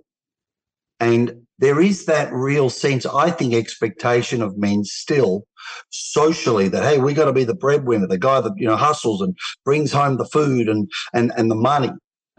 and 1.01 1.47
there 1.59 1.81
is 1.81 2.07
that 2.07 2.33
real 2.33 2.71
sense, 2.71 3.05
I 3.05 3.31
think, 3.31 3.53
expectation 3.53 4.41
of 4.41 4.57
men 4.57 4.83
still 4.85 5.45
socially 5.91 6.69
that 6.69 6.83
hey, 6.83 6.99
we 6.99 7.13
got 7.13 7.27
to 7.27 7.33
be 7.33 7.45
the 7.45 7.55
breadwinner, 7.55 8.07
the 8.07 8.19
guy 8.19 8.41
that 8.41 8.53
you 8.57 8.67
know 8.67 8.77
hustles 8.77 9.21
and 9.21 9.37
brings 9.65 9.93
home 9.93 10.17
the 10.17 10.25
food 10.25 10.69
and 10.69 10.91
and 11.13 11.33
and 11.37 11.51
the 11.51 11.57
money. 11.57 11.91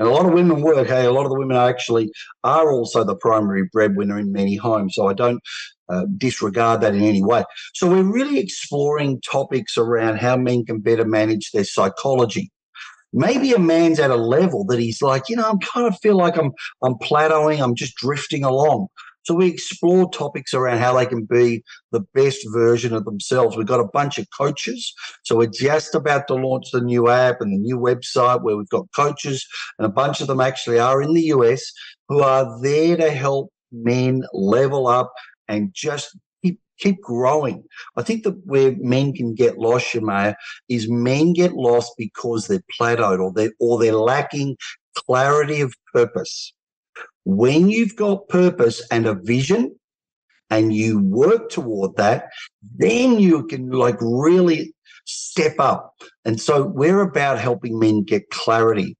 And 0.01 0.09
a 0.09 0.13
lot 0.13 0.25
of 0.25 0.33
women 0.33 0.63
work. 0.63 0.87
Hey, 0.87 1.05
a 1.05 1.11
lot 1.11 1.25
of 1.25 1.31
the 1.31 1.37
women 1.37 1.55
actually 1.55 2.11
are 2.43 2.71
also 2.71 3.03
the 3.03 3.15
primary 3.15 3.69
breadwinner 3.71 4.17
in 4.17 4.31
many 4.31 4.55
homes. 4.55 4.95
So 4.95 5.07
I 5.07 5.13
don't 5.13 5.39
uh, 5.89 6.05
disregard 6.17 6.81
that 6.81 6.95
in 6.95 7.03
any 7.03 7.23
way. 7.23 7.43
So 7.75 7.87
we're 7.87 8.11
really 8.11 8.39
exploring 8.39 9.21
topics 9.21 9.77
around 9.77 10.17
how 10.17 10.37
men 10.37 10.65
can 10.65 10.79
better 10.79 11.05
manage 11.05 11.51
their 11.51 11.65
psychology. 11.65 12.51
Maybe 13.13 13.53
a 13.53 13.59
man's 13.59 13.99
at 13.99 14.09
a 14.09 14.15
level 14.15 14.65
that 14.69 14.79
he's 14.79 15.03
like, 15.03 15.29
you 15.29 15.35
know, 15.35 15.47
I'm 15.47 15.59
kind 15.59 15.85
of 15.85 15.99
feel 15.99 16.17
like 16.17 16.35
I'm 16.35 16.51
I'm 16.81 16.95
plateauing, 16.95 17.61
I'm 17.61 17.75
just 17.75 17.95
drifting 17.95 18.43
along. 18.43 18.87
So 19.23 19.35
we 19.35 19.47
explore 19.47 20.09
topics 20.09 20.53
around 20.53 20.79
how 20.79 20.97
they 20.97 21.05
can 21.05 21.25
be 21.25 21.63
the 21.91 22.01
best 22.13 22.39
version 22.51 22.93
of 22.93 23.05
themselves. 23.05 23.55
We've 23.55 23.67
got 23.67 23.79
a 23.79 23.87
bunch 23.93 24.17
of 24.17 24.27
coaches. 24.35 24.93
So 25.23 25.37
we're 25.37 25.47
just 25.47 25.93
about 25.95 26.27
to 26.27 26.35
launch 26.35 26.71
the 26.71 26.81
new 26.81 27.09
app 27.09 27.41
and 27.41 27.53
the 27.53 27.57
new 27.57 27.77
website 27.77 28.41
where 28.41 28.57
we've 28.57 28.69
got 28.69 28.91
coaches, 28.95 29.45
and 29.77 29.85
a 29.85 29.89
bunch 29.89 30.21
of 30.21 30.27
them 30.27 30.41
actually 30.41 30.79
are 30.79 31.01
in 31.01 31.13
the 31.13 31.33
US 31.35 31.71
who 32.09 32.21
are 32.21 32.59
there 32.61 32.97
to 32.97 33.11
help 33.11 33.51
men 33.71 34.23
level 34.33 34.87
up 34.87 35.13
and 35.47 35.71
just 35.73 36.17
keep 36.43 36.59
keep 36.79 37.01
growing. 37.01 37.63
I 37.95 38.03
think 38.03 38.23
that 38.23 38.45
where 38.45 38.75
men 38.77 39.13
can 39.13 39.35
get 39.35 39.57
lost, 39.57 39.93
Shamaya, 39.93 40.35
is 40.67 40.89
men 40.89 41.33
get 41.33 41.53
lost 41.53 41.93
because 41.97 42.47
they're 42.47 42.63
plateaued 42.79 43.19
or 43.19 43.31
they 43.31 43.51
or 43.59 43.79
they're 43.79 43.93
lacking 43.93 44.57
clarity 44.95 45.61
of 45.61 45.73
purpose. 45.93 46.53
When 47.25 47.69
you've 47.69 47.95
got 47.95 48.29
purpose 48.29 48.81
and 48.91 49.05
a 49.05 49.15
vision 49.15 49.75
and 50.49 50.73
you 50.73 50.99
work 50.99 51.49
toward 51.49 51.95
that, 51.97 52.29
then 52.77 53.19
you 53.19 53.45
can 53.47 53.71
like 53.71 53.97
really 54.01 54.73
step 55.05 55.55
up. 55.59 55.93
And 56.25 56.39
so 56.39 56.65
we're 56.65 57.01
about 57.01 57.39
helping 57.39 57.79
men 57.79 58.03
get 58.03 58.29
clarity 58.29 58.97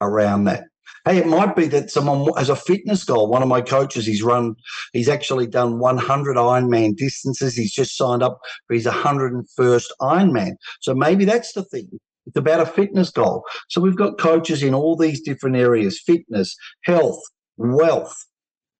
around 0.00 0.44
that. 0.44 0.64
Hey, 1.04 1.18
it 1.18 1.26
might 1.26 1.56
be 1.56 1.66
that 1.68 1.90
someone 1.90 2.30
has 2.36 2.50
a 2.50 2.56
fitness 2.56 3.04
goal. 3.04 3.30
One 3.30 3.42
of 3.42 3.48
my 3.48 3.60
coaches, 3.60 4.04
he's 4.04 4.22
run, 4.22 4.56
he's 4.92 5.08
actually 5.08 5.46
done 5.46 5.78
100 5.78 6.36
Ironman 6.36 6.96
distances. 6.96 7.56
He's 7.56 7.72
just 7.72 7.96
signed 7.96 8.22
up 8.22 8.40
for 8.66 8.74
his 8.74 8.84
101st 8.84 9.86
Ironman. 10.00 10.52
So 10.80 10.94
maybe 10.94 11.24
that's 11.24 11.52
the 11.52 11.64
thing. 11.64 11.88
It's 12.26 12.36
about 12.36 12.60
a 12.60 12.66
fitness 12.66 13.10
goal. 13.10 13.44
So 13.68 13.80
we've 13.80 13.96
got 13.96 14.18
coaches 14.18 14.62
in 14.62 14.74
all 14.74 14.96
these 14.96 15.22
different 15.22 15.56
areas 15.56 15.98
fitness, 15.98 16.54
health, 16.82 17.22
wealth, 17.58 18.16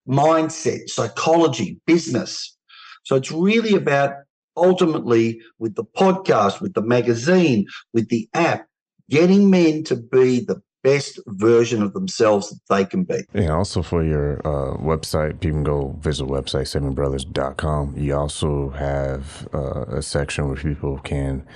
mindset, 0.08 0.88
psychology, 0.88 1.80
business. 1.86 2.56
So 3.04 3.16
it's 3.16 3.30
really 3.30 3.74
about 3.74 4.14
ultimately 4.56 5.40
with 5.58 5.74
the 5.74 5.84
podcast, 5.84 6.60
with 6.60 6.74
the 6.74 6.82
magazine, 6.82 7.66
with 7.92 8.08
the 8.08 8.28
app, 8.34 8.66
getting 9.10 9.50
men 9.50 9.84
to 9.84 9.96
be 9.96 10.40
the 10.40 10.60
best 10.82 11.18
version 11.26 11.82
of 11.82 11.92
themselves 11.92 12.50
that 12.50 12.74
they 12.74 12.84
can 12.84 13.04
be. 13.04 13.20
Yeah, 13.34 13.50
also 13.50 13.82
for 13.82 14.04
your 14.04 14.38
uh, 14.46 14.76
website, 14.78 15.40
people 15.40 15.58
can 15.58 15.64
go 15.64 15.96
visit 16.00 16.26
website 16.26 16.66
savingbrothers.com. 16.66 17.96
You 17.96 18.16
also 18.16 18.70
have 18.70 19.48
uh, 19.52 19.86
a 19.86 20.02
section 20.02 20.46
where 20.46 20.56
people 20.56 20.98
can 20.98 21.46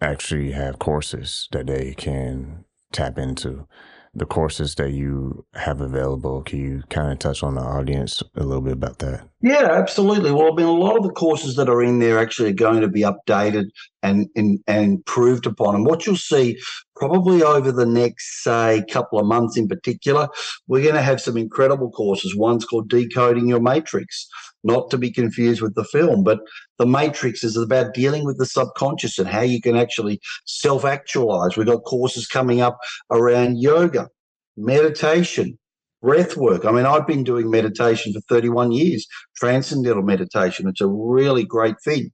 actually 0.00 0.52
have 0.52 0.78
courses 0.78 1.48
that 1.52 1.66
they 1.66 1.94
can 1.94 2.64
tap 2.92 3.18
into 3.18 3.66
the 4.14 4.26
courses 4.26 4.74
that 4.74 4.90
you 4.90 5.44
have 5.54 5.80
available. 5.80 6.42
Can 6.42 6.58
you 6.58 6.82
kind 6.90 7.12
of 7.12 7.18
touch 7.18 7.42
on 7.42 7.54
the 7.54 7.62
audience 7.62 8.22
a 8.36 8.44
little 8.44 8.60
bit 8.60 8.74
about 8.74 8.98
that? 8.98 9.26
Yeah, 9.40 9.68
absolutely. 9.70 10.32
Well, 10.32 10.52
I 10.52 10.56
mean, 10.56 10.66
a 10.66 10.72
lot 10.72 10.96
of 10.96 11.02
the 11.02 11.12
courses 11.12 11.56
that 11.56 11.68
are 11.68 11.82
in 11.82 11.98
there 11.98 12.18
actually 12.18 12.50
are 12.50 12.54
going 12.54 12.82
to 12.82 12.88
be 12.88 13.02
updated 13.02 13.66
and 14.02 14.26
and, 14.36 14.58
and 14.66 14.84
improved 14.84 15.46
upon. 15.46 15.74
And 15.74 15.86
what 15.86 16.06
you'll 16.06 16.16
see 16.16 16.58
probably 16.94 17.42
over 17.42 17.72
the 17.72 17.86
next, 17.86 18.44
say, 18.44 18.84
couple 18.90 19.18
of 19.18 19.26
months 19.26 19.56
in 19.56 19.66
particular, 19.66 20.28
we're 20.66 20.82
going 20.82 20.94
to 20.94 21.02
have 21.02 21.20
some 21.20 21.36
incredible 21.36 21.90
courses. 21.90 22.36
One's 22.36 22.66
called 22.66 22.90
Decoding 22.90 23.48
Your 23.48 23.60
Matrix, 23.60 24.28
not 24.64 24.90
to 24.90 24.98
be 24.98 25.10
confused 25.10 25.60
with 25.60 25.74
the 25.74 25.84
film, 25.84 26.22
but 26.22 26.40
the 26.78 26.86
Matrix 26.86 27.42
is 27.44 27.56
about 27.56 27.94
dealing 27.94 28.24
with 28.24 28.38
the 28.38 28.46
subconscious 28.46 29.18
and 29.18 29.28
how 29.28 29.42
you 29.42 29.60
can 29.60 29.76
actually 29.76 30.20
self 30.46 30.84
actualize. 30.84 31.56
We've 31.56 31.66
got 31.66 31.84
courses 31.84 32.26
coming 32.26 32.60
up 32.60 32.78
around 33.10 33.58
yoga, 33.58 34.08
meditation, 34.56 35.58
breath 36.00 36.36
work. 36.36 36.64
I 36.64 36.72
mean, 36.72 36.86
I've 36.86 37.06
been 37.06 37.24
doing 37.24 37.50
meditation 37.50 38.12
for 38.12 38.20
31 38.28 38.72
years, 38.72 39.06
transcendental 39.36 40.02
meditation. 40.02 40.68
It's 40.68 40.80
a 40.80 40.88
really 40.88 41.44
great 41.44 41.76
thing. 41.84 42.10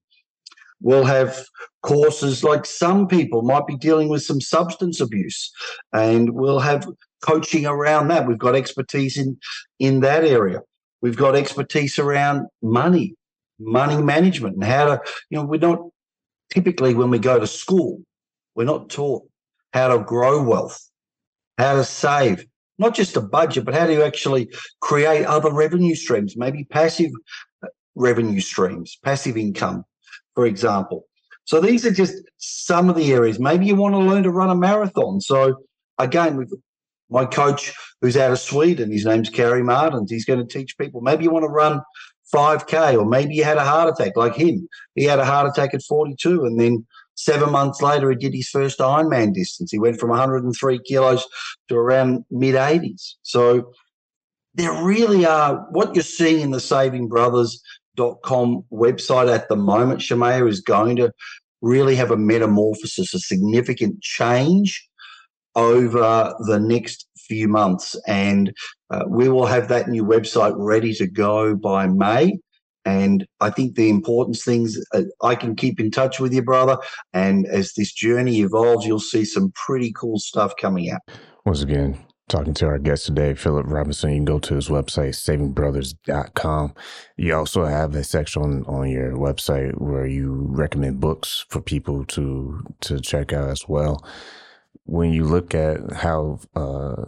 We'll 0.81 1.05
have 1.05 1.45
courses 1.83 2.45
like 2.45 2.65
some 2.65 3.09
people 3.09 3.43
might 3.43 3.67
be 3.67 3.77
dealing 3.77 4.09
with 4.09 4.23
some 4.23 4.41
substance 4.41 5.01
abuse, 5.01 5.51
and 5.93 6.31
we'll 6.35 6.61
have 6.61 6.87
coaching 7.21 7.67
around 7.67 8.09
that. 8.09 8.29
We've 8.29 8.39
got 8.39 8.55
expertise 8.55 9.17
in 9.17 9.39
in 9.81 10.01
that 10.01 10.25
area. 10.25 10.61
We've 11.01 11.17
got 11.17 11.37
expertise 11.37 11.99
around 11.99 12.47
money, 12.63 13.15
money 13.59 14.01
management, 14.03 14.57
and 14.57 14.65
how 14.65 14.85
to. 14.87 15.01
You 15.31 15.39
know, 15.39 15.45
we're 15.45 15.61
not 15.61 15.81
typically 16.53 16.95
when 16.95 17.11
we 17.11 17.19
go 17.19 17.39
to 17.39 17.47
school, 17.47 18.01
we're 18.55 18.65
not 18.65 18.91
taught 18.91 19.23
how 19.73 19.89
to 19.89 20.03
grow 20.03 20.43
wealth, 20.43 20.79
how 21.59 21.75
to 21.75 21.85
save, 21.85 22.45
not 22.79 22.95
just 22.95 23.17
a 23.17 23.21
budget, 23.21 23.65
but 23.65 23.75
how 23.75 23.87
do 23.87 23.93
you 23.93 24.03
actually 24.03 24.51
create 24.81 25.25
other 25.25 25.53
revenue 25.53 25.95
streams, 25.95 26.37
maybe 26.37 26.65
passive 26.65 27.11
uh, 27.63 27.69
revenue 27.95 28.41
streams, 28.41 28.99
passive 29.05 29.37
income, 29.37 29.85
for 30.35 30.47
example. 30.47 31.05
So 31.45 31.61
these 31.61 31.87
are 31.87 31.91
just 31.91 32.15
some 32.37 32.91
of 32.91 32.97
the 32.97 33.13
areas. 33.13 33.39
Maybe 33.39 33.67
you 33.67 33.75
want 33.75 33.95
to 33.95 33.99
learn 33.99 34.23
to 34.25 34.31
run 34.31 34.51
a 34.51 34.55
marathon. 34.55 35.21
So 35.21 35.65
again, 35.99 36.37
with 36.37 36.53
my 37.11 37.25
coach 37.25 37.73
who's 38.01 38.17
out 38.17 38.33
of 38.33 38.39
Sweden, 38.39 38.91
his 38.91 39.07
name's 39.07 39.31
Kerry 39.31 39.63
Martins. 39.63 40.11
He's 40.11 40.25
going 40.25 40.39
to 40.39 40.59
teach 40.59 40.79
people. 40.79 41.01
Maybe 41.01 41.25
you 41.25 41.31
want 41.31 41.45
to 41.45 41.49
run 41.49 41.83
5K, 42.35 42.99
or 42.99 43.07
maybe 43.07 43.35
you 43.35 43.45
had 43.45 43.57
a 43.57 43.65
heart 43.65 43.89
attack 43.89 44.17
like 44.17 44.35
him. 44.35 44.69
He 44.95 45.05
had 45.05 45.19
a 45.19 45.25
heart 45.25 45.49
attack 45.49 45.75
at 45.75 45.83
42, 45.83 46.45
and 46.45 46.61
then 46.61 46.87
seven 47.15 47.51
months 47.51 47.81
later, 47.83 48.11
he 48.11 48.17
did 48.17 48.35
his 48.35 48.49
first 48.49 48.79
Ironman 48.79 49.33
distance. 49.33 49.71
He 49.71 49.79
went 49.79 49.99
from 49.99 50.11
103 50.11 50.81
kilos 50.87 51.27
to 51.69 51.77
around 51.77 52.25
mid 52.31 52.55
80s. 52.55 53.15
So 53.23 53.73
there 54.55 54.73
really 54.85 55.25
are 55.25 55.67
what 55.71 55.95
you're 55.95 56.05
seeing 56.05 56.41
in 56.41 56.51
the 56.51 56.61
Saving 56.61 57.09
Brothers 57.09 57.63
com 58.23 58.65
website 58.73 59.33
at 59.33 59.49
the 59.49 59.57
moment, 59.57 60.01
Shemaya, 60.01 60.49
is 60.49 60.61
going 60.61 60.97
to 60.97 61.13
really 61.61 61.97
have 61.97 62.11
a 62.11 62.17
metamorphosis, 62.17 63.13
a 63.15 63.19
significant 63.19 64.01
change 64.01 64.88
over 65.59 66.35
the 66.47 66.61
next 66.61 67.09
few 67.17 67.49
months. 67.49 67.97
And 68.07 68.53
uh, 68.91 69.05
we 69.09 69.29
will 69.29 69.47
have 69.47 69.69
that 69.69 69.89
new 69.89 70.05
website 70.05 70.55
ready 70.57 70.95
to 70.95 71.07
go 71.07 71.55
by 71.55 71.87
May. 71.87 72.39
And 72.85 73.27
I 73.41 73.51
think 73.51 73.75
the 73.75 73.91
important 73.91 74.39
things 74.39 74.79
uh, 74.95 75.03
I 75.23 75.35
can 75.35 75.55
keep 75.57 75.79
in 75.79 75.91
touch 75.91 76.21
with 76.21 76.33
you, 76.33 76.43
brother. 76.43 76.79
And 77.13 77.47
as 77.47 77.75
this 77.75 77.93
journey 77.93 78.41
evolves, 78.41 78.87
you'll 78.87 79.01
see 79.01 79.25
some 79.25 79.53
pretty 79.67 79.93
cool 79.93 80.19
stuff 80.19 80.55
coming 80.59 80.91
out. 80.91 81.03
Once 81.45 81.61
again, 81.61 81.99
talking 82.29 82.55
to 82.55 82.67
our 82.67 82.79
guest 82.79 83.05
today, 83.07 83.35
Philip 83.35 83.67
Robinson. 83.69 84.11
You 84.11 84.17
can 84.19 84.25
go 84.25 84.39
to 84.39 84.55
his 84.55 84.69
website, 84.69 85.17
savingbrothers.com. 85.17 86.75
You 87.17 87.35
also 87.35 87.65
have 87.67 87.95
a 87.95 88.05
section 88.05 88.43
on, 88.43 88.65
on 88.67 88.89
your 88.89 89.13
website 89.13 89.79
where 89.79 90.07
you 90.07 90.47
recommend 90.49 91.01
books 91.01 91.45
for 91.51 91.61
people 91.61 92.05
to 92.07 92.63
to 92.83 93.01
check 93.01 93.33
out 93.33 93.51
as 93.51 93.69
well. 93.69 94.03
When 94.85 95.13
you 95.13 95.25
look 95.25 95.55
at 95.55 95.93
how 95.93 96.41
uh, 96.55 97.05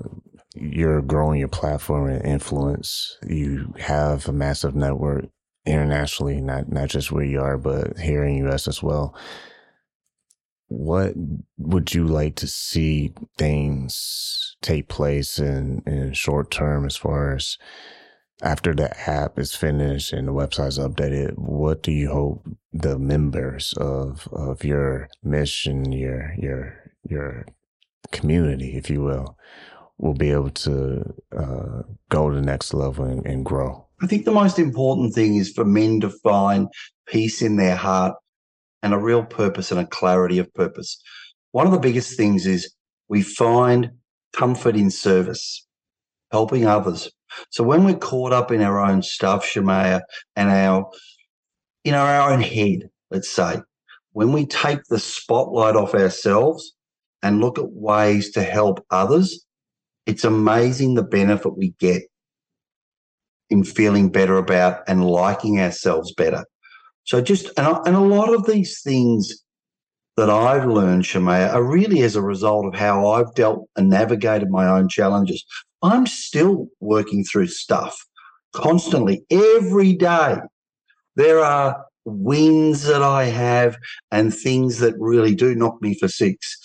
you're 0.55 1.03
growing 1.03 1.39
your 1.41 1.49
platform 1.49 2.09
and 2.11 2.25
influence, 2.25 3.17
you 3.27 3.75
have 3.79 4.29
a 4.29 4.33
massive 4.33 4.75
network 4.75 5.27
internationally, 5.67 6.41
not 6.41 6.69
not 6.71 6.89
just 6.89 7.13
where 7.13 7.25
you 7.25 7.41
are, 7.41 7.59
but 7.59 7.99
here 7.99 8.25
in 8.25 8.47
US 8.49 8.69
as 8.69 8.83
well. 8.83 9.15
What 10.69 11.15
would 11.59 11.95
you 11.95 12.07
like 12.07 12.37
to 12.37 12.47
see 12.47 13.13
things 13.39 14.57
take 14.63 14.89
place 14.89 15.39
in 15.39 15.83
in 15.87 16.13
short 16.13 16.51
term 16.51 16.87
as 16.87 16.97
far 16.97 17.35
as 17.35 17.59
after 18.43 18.75
the 18.75 18.99
app 19.09 19.39
is 19.39 19.55
finished 19.55 20.13
and 20.13 20.29
the 20.29 20.33
website's 20.33 20.79
updated? 20.79 21.35
What 21.37 21.83
do 21.83 21.93
you 21.93 22.11
hope 22.11 22.49
the 22.73 22.99
members 22.99 23.75
of 23.77 24.29
of 24.33 24.65
your 24.65 25.09
mission 25.23 25.93
your 25.93 26.35
your 26.39 26.90
your 27.09 27.47
community 28.13 28.77
if 28.77 28.91
you 28.91 29.01
will 29.03 29.37
will 29.99 30.15
be 30.15 30.31
able 30.31 30.51
to 30.51 31.03
uh, 31.37 31.83
go 32.09 32.31
to 32.31 32.37
the 32.37 32.43
next 32.43 32.73
level 32.73 33.05
and, 33.05 33.25
and 33.27 33.45
grow 33.45 33.87
i 34.03 34.07
think 34.07 34.25
the 34.25 34.33
most 34.33 34.59
important 34.59 35.15
thing 35.15 35.37
is 35.37 35.53
for 35.53 35.65
men 35.65 36.01
to 36.01 36.09
find 36.09 36.69
peace 37.07 37.43
in 37.43 37.57
their 37.57 37.77
heart 37.77 38.15
and 38.83 38.95
a 38.95 38.99
real 38.99 39.25
purpose 39.25 39.71
and 39.71 39.81
a 39.81 39.87
clarity 39.87 40.39
of 40.39 40.53
purpose. 40.55 41.01
One 41.53 41.67
of 41.67 41.73
the 41.73 41.79
biggest 41.79 42.17
things 42.17 42.47
is 42.47 42.73
we 43.09 43.23
find 43.23 43.91
comfort 44.33 44.77
in 44.77 44.91
service, 44.91 45.67
helping 46.31 46.67
others. 46.67 47.11
So 47.51 47.63
when 47.65 47.85
we're 47.85 47.97
caught 47.97 48.33
up 48.33 48.51
in 48.51 48.63
our 48.63 48.79
own 48.81 49.03
stuff, 49.03 49.45
Shemaya, 49.45 50.01
and 50.37 50.49
our, 50.49 50.91
in 51.85 51.95
our 51.95 52.31
own 52.31 52.41
head, 52.41 52.89
let's 53.11 53.29
say, 53.29 53.61
when 54.13 54.33
we 54.33 54.47
take 54.47 54.81
the 54.89 54.99
spotlight 54.99 55.77
off 55.77 55.95
ourselves 55.95 56.75
and 57.23 57.41
look 57.41 57.59
at 57.59 57.73
ways 57.73 58.31
to 58.33 58.43
help 58.43 58.85
others, 58.91 59.45
it's 60.07 60.25
amazing 60.25 60.95
the 60.95 61.03
benefit 61.03 61.57
we 61.57 61.75
get 61.79 62.03
in 63.51 63.65
feeling 63.65 64.11
better 64.11 64.37
about 64.37 64.83
and 64.89 65.05
liking 65.05 65.61
ourselves 65.61 66.13
better. 66.15 66.45
So 67.05 67.21
just 67.21 67.51
and, 67.57 67.77
and 67.87 67.97
a 67.97 68.01
lot 68.01 68.33
of 68.33 68.47
these 68.47 68.81
things 68.83 69.43
that 70.17 70.31
I've 70.31 70.67
learned, 70.67 71.05
Shemaya, 71.05 71.53
are 71.53 71.63
really 71.63 72.03
as 72.03 72.17
a 72.17 72.23
result 72.23 72.67
of 72.67 72.75
how 72.75 73.09
I've 73.09 73.35
dealt 73.35 73.69
and 73.77 73.89
navigated 73.89 74.51
my 74.51 74.67
own 74.67 74.89
challenges. 74.89 75.45
I'm 75.83 76.07
still 76.07 76.69
working 76.81 77.25
through 77.25 77.49
stuff 77.49 77.97
constantly, 78.53 79.25
every 79.31 79.95
day. 79.95 80.37
There 81.17 81.41
are 81.41 81.85
wins 82.05 82.85
that 82.85 83.03
I 83.03 83.25
have 83.25 83.77
and 84.11 84.35
things 84.35 84.79
that 84.79 84.95
really 84.99 85.35
do 85.35 85.55
knock 85.55 85.81
me 85.81 85.99
for 85.99 86.09
six. 86.09 86.59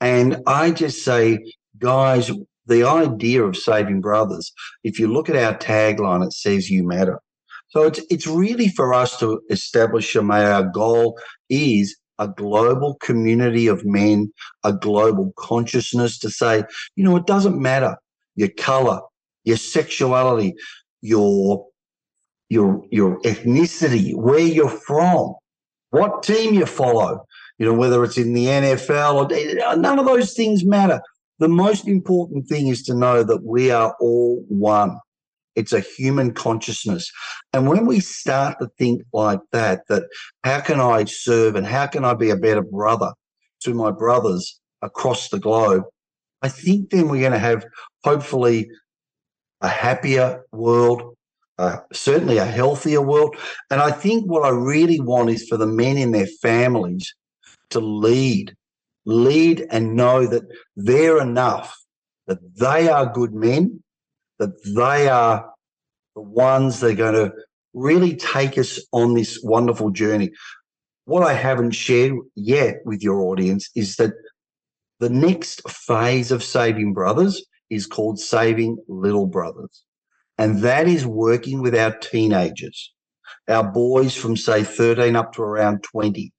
And 0.00 0.38
I 0.46 0.70
just 0.70 1.04
say, 1.04 1.38
guys, 1.78 2.30
the 2.66 2.84
idea 2.84 3.42
of 3.44 3.56
saving 3.56 4.00
brothers, 4.00 4.52
if 4.82 4.98
you 4.98 5.08
look 5.08 5.28
at 5.28 5.36
our 5.36 5.56
tagline, 5.58 6.24
it 6.24 6.32
says 6.32 6.70
you 6.70 6.86
matter. 6.86 7.20
So 7.68 7.82
it's 7.82 8.00
it's 8.08 8.26
really 8.26 8.68
for 8.68 8.94
us 8.94 9.18
to 9.18 9.40
establish 9.50 10.14
our 10.16 10.62
goal 10.62 11.18
is 11.50 11.96
a 12.18 12.28
global 12.28 12.94
community 13.00 13.66
of 13.66 13.84
men, 13.84 14.32
a 14.62 14.72
global 14.72 15.32
consciousness 15.36 16.18
to 16.20 16.30
say, 16.30 16.62
you 16.94 17.04
know, 17.04 17.16
it 17.16 17.26
doesn't 17.26 17.60
matter 17.60 17.96
your 18.36 18.50
color, 18.50 19.00
your 19.42 19.56
sexuality, 19.56 20.54
your 21.02 21.66
your 22.48 22.84
your 22.90 23.20
ethnicity, 23.22 24.14
where 24.14 24.38
you're 24.38 24.68
from, 24.68 25.34
what 25.90 26.22
team 26.22 26.54
you 26.54 26.66
follow, 26.66 27.24
you 27.58 27.66
know, 27.66 27.74
whether 27.74 28.02
it's 28.04 28.18
in 28.18 28.32
the 28.32 28.46
NFL 28.46 29.30
or 29.30 29.76
none 29.76 29.98
of 29.98 30.06
those 30.06 30.34
things 30.34 30.64
matter. 30.64 31.00
The 31.38 31.48
most 31.48 31.86
important 31.86 32.48
thing 32.48 32.68
is 32.68 32.82
to 32.84 32.94
know 32.94 33.22
that 33.22 33.44
we 33.44 33.70
are 33.70 33.94
all 34.00 34.44
one. 34.48 34.98
It's 35.56 35.72
a 35.72 35.80
human 35.80 36.32
consciousness. 36.32 37.10
And 37.52 37.68
when 37.68 37.86
we 37.86 38.00
start 38.00 38.58
to 38.60 38.68
think 38.78 39.02
like 39.12 39.40
that, 39.52 39.82
that 39.88 40.04
how 40.42 40.60
can 40.60 40.80
I 40.80 41.04
serve 41.04 41.54
and 41.54 41.66
how 41.66 41.86
can 41.86 42.04
I 42.04 42.14
be 42.14 42.30
a 42.30 42.36
better 42.36 42.62
brother 42.62 43.12
to 43.62 43.74
my 43.74 43.90
brothers 43.90 44.60
across 44.82 45.28
the 45.28 45.38
globe? 45.38 45.84
I 46.42 46.48
think 46.48 46.90
then 46.90 47.08
we're 47.08 47.20
going 47.20 47.32
to 47.32 47.38
have 47.38 47.64
hopefully 48.02 48.68
a 49.60 49.68
happier 49.68 50.44
world, 50.52 51.16
uh, 51.58 51.78
certainly 51.92 52.38
a 52.38 52.44
healthier 52.44 53.00
world. 53.00 53.36
And 53.70 53.80
I 53.80 53.92
think 53.92 54.26
what 54.26 54.44
I 54.44 54.50
really 54.50 55.00
want 55.00 55.30
is 55.30 55.48
for 55.48 55.56
the 55.56 55.66
men 55.66 55.96
in 55.96 56.10
their 56.10 56.26
families 56.42 57.14
to 57.70 57.80
lead, 57.80 58.54
lead 59.04 59.66
and 59.70 59.96
know 59.96 60.26
that 60.26 60.44
they're 60.76 61.20
enough, 61.20 61.76
that 62.26 62.38
they 62.58 62.88
are 62.88 63.12
good 63.12 63.34
men, 63.34 63.82
that 64.38 64.62
they 64.74 65.08
are 65.08 65.50
the 66.14 66.22
ones 66.22 66.80
that 66.80 66.92
are 66.92 66.94
going 66.94 67.14
to 67.14 67.32
really 67.74 68.14
take 68.16 68.56
us 68.56 68.80
on 68.92 69.14
this 69.14 69.40
wonderful 69.42 69.90
journey. 69.90 70.30
What 71.06 71.26
I 71.26 71.34
haven't 71.34 71.72
shared 71.72 72.14
yet 72.34 72.76
with 72.84 73.02
your 73.02 73.20
audience 73.20 73.68
is 73.74 73.96
that 73.96 74.12
the 75.00 75.10
next 75.10 75.68
phase 75.68 76.30
of 76.30 76.42
Saving 76.42 76.94
Brothers 76.94 77.44
is 77.68 77.86
called 77.86 78.18
Saving 78.18 78.78
Little 78.88 79.26
Brothers. 79.26 79.84
And 80.38 80.62
that 80.62 80.88
is 80.88 81.06
working 81.06 81.62
with 81.62 81.74
our 81.74 81.96
teenagers, 81.98 82.92
our 83.48 83.70
boys 83.70 84.16
from 84.16 84.36
say 84.36 84.64
13 84.64 85.16
up 85.16 85.32
to 85.34 85.42
around 85.42 85.82
20. 85.82 86.32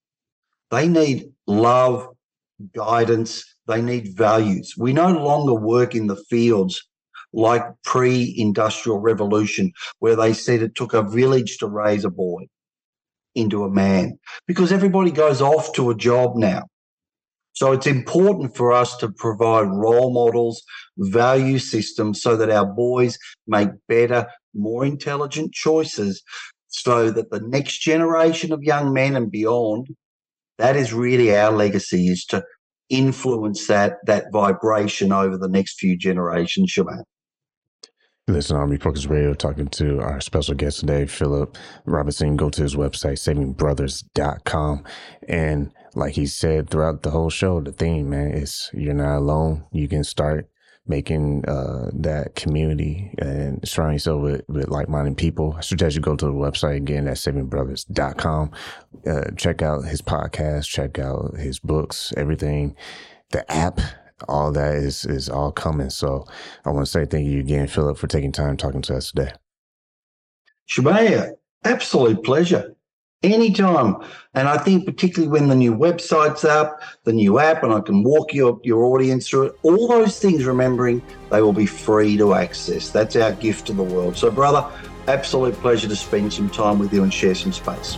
They 0.76 0.90
need 0.90 1.32
love, 1.48 2.06
guidance, 2.76 3.46
they 3.66 3.82
need 3.82 4.18
values. 4.18 4.74
We 4.78 4.92
no 4.92 5.08
longer 5.08 5.54
work 5.54 5.96
in 5.96 6.08
the 6.08 6.22
fields 6.30 6.86
like 7.32 7.64
pre 7.86 8.36
industrial 8.38 9.00
revolution, 9.00 9.72
where 10.00 10.18
they 10.18 10.34
said 10.34 10.62
it 10.62 10.76
took 10.76 10.94
a 10.94 11.02
village 11.02 11.60
to 11.60 11.68
raise 11.68 12.04
a 12.04 12.10
boy 12.10 12.48
into 13.36 13.64
a 13.64 13.72
man 13.72 14.20
because 14.48 14.74
everybody 14.74 15.12
goes 15.12 15.42
off 15.42 15.72
to 15.76 15.92
a 15.92 15.96
job 15.96 16.36
now. 16.36 16.64
So 17.54 17.72
it's 17.72 17.88
important 17.88 18.58
for 18.58 18.74
us 18.74 18.98
to 18.98 19.10
provide 19.10 19.70
role 19.70 20.12
models, 20.12 20.62
value 20.98 21.60
systems 21.60 22.22
so 22.22 22.36
that 22.36 22.50
our 22.50 22.66
boys 22.66 23.18
make 23.48 23.70
better, 23.88 24.28
more 24.54 24.84
intelligent 24.84 25.54
choices 25.54 26.22
so 26.68 27.12
that 27.12 27.32
the 27.32 27.40
next 27.40 27.80
generation 27.80 28.52
of 28.52 28.62
young 28.62 28.92
men 28.92 29.16
and 29.16 29.32
beyond, 29.32 29.88
that 30.58 30.76
is 30.76 30.94
really 30.94 31.36
our 31.36 31.52
legacy 31.52 32.08
is 32.08 32.26
to 32.26 32.44
influence 32.90 33.68
that 33.68 33.98
that 34.06 34.26
vibration 34.32 35.12
over 35.12 35.38
the 35.38 35.50
next 35.50 35.80
few 35.80 35.98
generations, 35.98 36.72
Shaman. 36.72 37.04
Listen 38.28 38.58
on 38.58 38.76
Focus 38.80 39.06
Radio, 39.06 39.36
talking 39.36 39.68
to 39.68 40.00
our 40.02 40.20
special 40.20 40.56
guest 40.56 40.80
today, 40.80 41.06
Philip 41.06 41.56
Robinson. 41.86 42.36
Go 42.36 42.50
to 42.50 42.64
his 42.64 42.76
website, 42.76 43.20
savingbrothers.com. 43.20 44.84
And 45.28 45.72
like 45.94 46.16
he 46.16 46.26
said 46.26 46.70
throughout 46.70 47.04
the 47.04 47.12
whole 47.12 47.30
show, 47.30 47.62
the 47.62 47.72
theme, 47.72 48.10
man, 48.10 48.32
is 48.32 48.72
you're 48.74 48.96
not 48.96 49.18
alone. 49.18 49.66
You 49.72 49.88
can 49.88 50.04
start 50.04 50.50
making 50.88 51.44
uh, 51.46 51.90
that 51.94 52.36
community 52.36 53.12
and 53.18 53.68
surrounding 53.68 53.96
yourself 53.96 54.22
with, 54.22 54.42
with 54.48 54.68
like-minded 54.70 55.18
people. 55.18 55.56
I 55.58 55.62
suggest 55.62 55.96
you 55.96 56.02
go 56.02 56.16
to 56.16 56.26
the 56.26 56.32
website 56.32 56.78
again 56.78 57.08
at 57.08 57.18
savingbrothers.com. 57.18 58.52
Uh, 59.08 59.32
check 59.36 59.62
out 59.62 59.86
his 59.86 60.02
podcast, 60.02 60.66
check 60.68 61.00
out 61.00 61.36
his 61.38 61.60
books, 61.60 62.14
everything, 62.18 62.76
the 63.32 63.50
app 63.52 63.80
all 64.28 64.52
that 64.52 64.76
is 64.76 65.06
is 65.06 65.30
all 65.30 65.52
coming. 65.52 65.90
So 65.90 66.26
I 66.64 66.72
want 66.72 66.86
to 66.86 66.92
say 66.92 67.06
thank 67.06 67.28
you 67.28 67.40
again, 67.40 67.68
Philip, 67.68 67.98
for 67.98 68.08
taking 68.08 68.32
time 68.32 68.58
talking 68.58 68.82
to 68.84 68.96
us 68.96 69.12
today. 69.12 69.32
Shabaya, 70.70 71.34
absolute 71.64 72.24
pleasure. 72.24 72.75
Anytime. 73.34 73.96
And 74.36 74.48
I 74.48 74.58
think 74.58 74.86
particularly 74.86 75.32
when 75.32 75.48
the 75.48 75.56
new 75.56 75.74
website's 75.74 76.46
up, 76.46 76.80
the 77.06 77.14
new 77.14 77.40
app, 77.40 77.64
and 77.64 77.74
I 77.74 77.80
can 77.80 78.04
walk 78.04 78.34
your, 78.34 78.60
your 78.64 78.86
audience 78.86 79.28
through 79.28 79.48
it, 79.48 79.60
all 79.64 79.88
those 79.88 80.20
things, 80.20 80.46
remembering 80.46 81.02
they 81.32 81.42
will 81.42 81.54
be 81.54 81.66
free 81.66 82.18
to 82.18 82.34
access. 82.36 82.90
That's 82.90 83.16
our 83.16 83.32
gift 83.32 83.66
to 83.68 83.74
the 83.74 83.84
world. 83.84 84.16
So, 84.16 84.30
brother, 84.30 84.70
absolute 85.08 85.56
pleasure 85.56 85.88
to 85.88 85.96
spend 85.96 86.34
some 86.34 86.50
time 86.50 86.78
with 86.78 86.94
you 86.94 87.02
and 87.04 87.14
share 87.14 87.34
some 87.34 87.54
space. 87.54 87.98